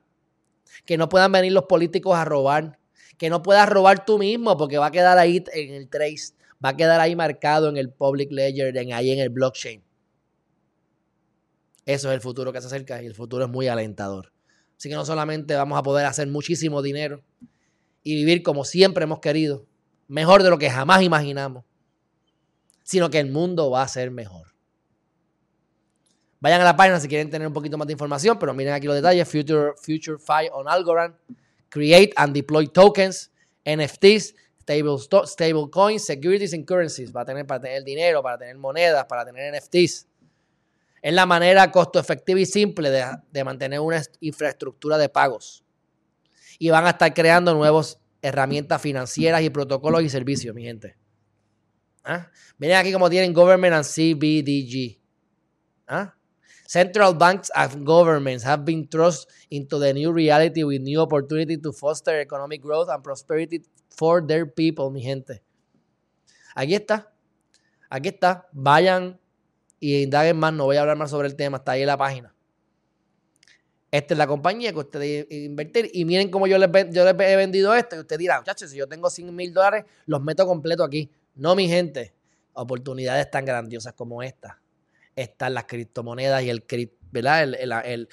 que 0.85 0.97
no 0.97 1.09
puedan 1.09 1.31
venir 1.31 1.51
los 1.53 1.65
políticos 1.65 2.15
a 2.15 2.25
robar 2.25 2.79
que 3.17 3.29
no 3.29 3.41
puedas 3.41 3.67
robar 3.67 4.05
tú 4.05 4.17
mismo 4.17 4.57
porque 4.57 4.77
va 4.77 4.87
a 4.87 4.91
quedar 4.91 5.17
ahí 5.17 5.43
en 5.53 5.73
el 5.73 5.89
trace, 5.89 6.33
va 6.63 6.69
a 6.69 6.77
quedar 6.77 6.99
ahí 6.99 7.15
marcado 7.15 7.69
en 7.69 7.77
el 7.77 7.89
public 7.89 8.31
ledger, 8.31 8.75
en 8.77 8.93
ahí 8.93 9.11
en 9.11 9.19
el 9.19 9.29
blockchain. 9.29 9.83
Eso 11.85 12.09
es 12.09 12.15
el 12.15 12.21
futuro 12.21 12.51
que 12.51 12.61
se 12.61 12.67
acerca 12.67 13.01
y 13.01 13.05
el 13.05 13.15
futuro 13.15 13.45
es 13.45 13.49
muy 13.49 13.67
alentador. 13.67 14.31
Así 14.77 14.89
que 14.89 14.95
no 14.95 15.05
solamente 15.05 15.55
vamos 15.55 15.79
a 15.79 15.83
poder 15.83 16.05
hacer 16.05 16.27
muchísimo 16.27 16.81
dinero 16.81 17.23
y 18.03 18.15
vivir 18.15 18.43
como 18.43 18.63
siempre 18.63 19.03
hemos 19.05 19.19
querido, 19.19 19.65
mejor 20.07 20.43
de 20.43 20.49
lo 20.49 20.57
que 20.59 20.69
jamás 20.69 21.01
imaginamos, 21.01 21.65
sino 22.83 23.09
que 23.09 23.19
el 23.19 23.31
mundo 23.31 23.71
va 23.71 23.81
a 23.81 23.87
ser 23.87 24.11
mejor. 24.11 24.53
Vayan 26.39 26.61
a 26.61 26.65
la 26.65 26.75
página 26.75 26.99
si 26.99 27.07
quieren 27.07 27.31
tener 27.31 27.47
un 27.47 27.53
poquito 27.53 27.77
más 27.77 27.87
de 27.87 27.93
información, 27.93 28.37
pero 28.37 28.53
miren 28.53 28.73
aquí 28.73 28.85
los 28.85 28.95
detalles. 28.95 29.27
Future, 29.27 29.71
Future 29.75 30.17
Fi 30.19 30.49
on 30.51 30.67
Algorand 30.67 31.15
create 31.69 32.13
and 32.15 32.33
deploy 32.33 32.67
tokens, 32.67 33.31
NFTs, 33.65 34.33
stable, 34.61 34.97
stable 35.25 35.69
coins, 35.69 36.05
securities 36.05 36.53
and 36.53 36.65
currencies, 36.65 37.11
para 37.11 37.25
tener, 37.25 37.45
para 37.45 37.61
tener 37.61 37.83
dinero, 37.83 38.21
para 38.21 38.37
tener 38.37 38.57
monedas, 38.57 39.05
para 39.05 39.25
tener 39.25 39.53
NFTs. 39.53 40.07
Es 41.01 41.13
la 41.13 41.25
manera 41.25 41.71
costo 41.71 41.99
efectiva 41.99 42.39
y 42.39 42.45
simple 42.45 42.89
de, 42.89 43.05
de 43.31 43.43
mantener 43.43 43.79
una 43.79 44.01
infraestructura 44.19 44.97
de 44.97 45.09
pagos. 45.09 45.63
Y 46.59 46.69
van 46.69 46.85
a 46.85 46.89
estar 46.91 47.13
creando 47.13 47.53
nuevas 47.53 47.99
herramientas 48.21 48.81
financieras 48.81 49.41
y 49.41 49.49
protocolos 49.49 50.01
y 50.03 50.09
servicios, 50.09 50.53
mi 50.55 50.63
gente. 50.63 50.97
¿Ah? 52.03 52.29
Miren 52.57 52.77
aquí 52.77 52.91
como 52.93 53.09
tienen 53.09 53.33
Government 53.33 53.73
and 53.73 53.85
CBDG. 53.85 54.99
¿Ah? 55.87 56.16
Central 56.67 57.13
banks 57.13 57.49
and 57.55 57.85
governments 57.85 58.43
have 58.43 58.65
been 58.65 58.85
thrust 58.87 59.29
into 59.49 59.79
the 59.79 59.93
new 59.93 60.11
reality 60.11 60.65
with 60.65 60.81
new 60.81 60.99
opportunity 60.99 61.55
to 61.55 61.71
foster 61.71 62.19
economic 62.19 62.61
growth 62.61 62.89
and 62.89 63.01
prosperity 63.01 63.63
for 63.89 64.21
their 64.21 64.45
people, 64.45 64.91
mi 64.91 65.01
gente. 65.01 65.41
Aquí 66.53 66.75
está. 66.75 67.07
Aquí 67.89 68.09
está. 68.09 68.49
Vayan 68.51 69.17
y 69.79 70.03
indaguen 70.03 70.35
más. 70.35 70.51
No 70.51 70.65
voy 70.65 70.75
a 70.75 70.81
hablar 70.81 70.97
más 70.97 71.09
sobre 71.09 71.29
el 71.29 71.37
tema. 71.37 71.57
Está 71.57 71.71
ahí 71.71 71.81
en 71.83 71.87
la 71.87 71.97
página. 71.97 72.35
Esta 73.89 74.13
es 74.13 74.17
la 74.17 74.27
compañía 74.27 74.73
que 74.73 74.79
ustedes 74.79 75.27
invertir. 75.29 75.89
Y 75.93 76.03
miren 76.03 76.29
cómo 76.29 76.47
yo 76.47 76.57
les, 76.57 76.69
yo 76.91 77.05
les 77.05 77.29
he 77.29 77.35
vendido 77.37 77.73
esto. 77.75 77.95
Y 77.95 77.99
usted 77.99 78.17
dirá, 78.17 78.39
muchachos, 78.39 78.71
si 78.71 78.77
yo 78.77 78.87
tengo 78.89 79.09
100 79.09 79.33
mil 79.33 79.53
dólares, 79.53 79.85
los 80.05 80.21
meto 80.21 80.45
completo 80.45 80.83
aquí. 80.83 81.09
No, 81.35 81.55
mi 81.55 81.69
gente. 81.69 82.13
Oportunidades 82.51 83.31
tan 83.31 83.45
grandiosas 83.45 83.93
como 83.93 84.21
esta 84.21 84.59
están 85.17 85.55
las 85.55 85.65
criptomonedas 85.65 86.43
y 86.43 86.49
el, 86.49 86.63
¿verdad? 87.11 87.43
El, 87.43 88.07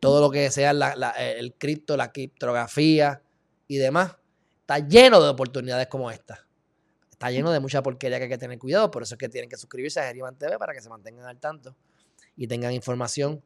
todo 0.00 0.20
lo 0.20 0.30
que 0.30 0.50
sea 0.50 0.72
el 0.72 1.54
cripto, 1.54 1.96
la 1.96 2.12
criptografía 2.12 3.22
y 3.68 3.76
demás. 3.78 4.16
Está 4.60 4.80
lleno 4.80 5.22
de 5.22 5.28
oportunidades 5.28 5.86
como 5.86 6.10
esta. 6.10 6.46
Está 7.10 7.30
lleno 7.30 7.50
de 7.52 7.60
mucha 7.60 7.82
porquería 7.82 8.18
que 8.18 8.24
hay 8.24 8.30
que 8.30 8.38
tener 8.38 8.58
cuidado. 8.58 8.90
Por 8.90 9.02
eso 9.04 9.14
es 9.14 9.18
que 9.18 9.28
tienen 9.28 9.48
que 9.48 9.56
suscribirse 9.56 10.00
a 10.00 10.04
Geriman 10.04 10.36
TV 10.36 10.58
para 10.58 10.74
que 10.74 10.82
se 10.82 10.88
mantengan 10.88 11.26
al 11.26 11.38
tanto 11.38 11.76
y 12.36 12.46
tengan 12.46 12.72
información 12.72 13.42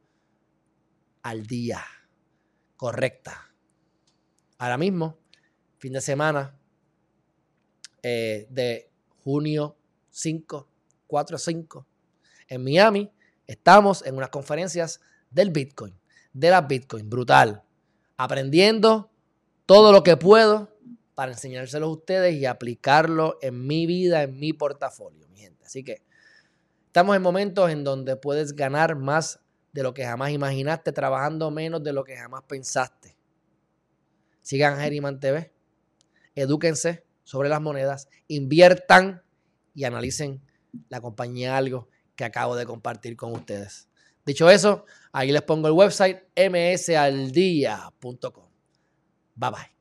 al 1.22 1.46
día, 1.46 1.84
correcta. 2.76 3.52
Ahora 4.58 4.78
mismo, 4.78 5.18
fin 5.76 5.92
de 5.92 6.00
semana 6.00 6.58
eh, 8.02 8.46
de 8.48 8.90
junio 9.22 9.76
5, 10.10 10.68
4 11.06 11.38
5, 11.38 11.86
en 12.48 12.62
Miami, 12.64 13.10
estamos 13.46 14.04
en 14.06 14.16
unas 14.16 14.30
conferencias 14.30 15.00
del 15.30 15.50
Bitcoin, 15.50 15.98
de 16.32 16.50
la 16.50 16.62
Bitcoin, 16.62 17.08
brutal. 17.10 17.62
Aprendiendo 18.16 19.10
todo 19.66 19.92
lo 19.92 20.02
que 20.02 20.16
puedo 20.16 20.70
para 21.14 21.32
enseñárselo 21.32 21.86
a 21.86 21.90
ustedes 21.90 22.34
y 22.34 22.46
aplicarlo 22.46 23.38
en 23.40 23.66
mi 23.66 23.86
vida, 23.86 24.22
en 24.22 24.38
mi 24.38 24.52
portafolio, 24.52 25.28
mi 25.28 25.40
gente. 25.40 25.64
Así 25.64 25.84
que 25.84 26.02
estamos 26.86 27.16
en 27.16 27.22
momentos 27.22 27.70
en 27.70 27.84
donde 27.84 28.16
puedes 28.16 28.54
ganar 28.54 28.96
más 28.96 29.40
de 29.72 29.82
lo 29.82 29.94
que 29.94 30.04
jamás 30.04 30.30
imaginaste, 30.30 30.92
trabajando 30.92 31.50
menos 31.50 31.82
de 31.82 31.92
lo 31.92 32.04
que 32.04 32.16
jamás 32.16 32.42
pensaste. 32.44 33.16
Sigan 34.42 34.78
Geriman 34.78 35.18
TV, 35.18 35.52
edúquense 36.34 37.04
sobre 37.24 37.48
las 37.48 37.60
monedas, 37.60 38.08
inviertan 38.28 39.22
y 39.74 39.84
analicen 39.84 40.42
la 40.88 41.00
compañía 41.00 41.56
algo 41.56 41.88
que 42.16 42.24
acabo 42.24 42.56
de 42.56 42.66
compartir 42.66 43.16
con 43.16 43.32
ustedes. 43.32 43.88
Dicho 44.24 44.48
eso, 44.48 44.86
ahí 45.12 45.32
les 45.32 45.42
pongo 45.42 45.68
el 45.68 45.74
website 45.74 46.22
msaldia.com. 46.36 48.44
Bye 49.36 49.50
bye. 49.50 49.73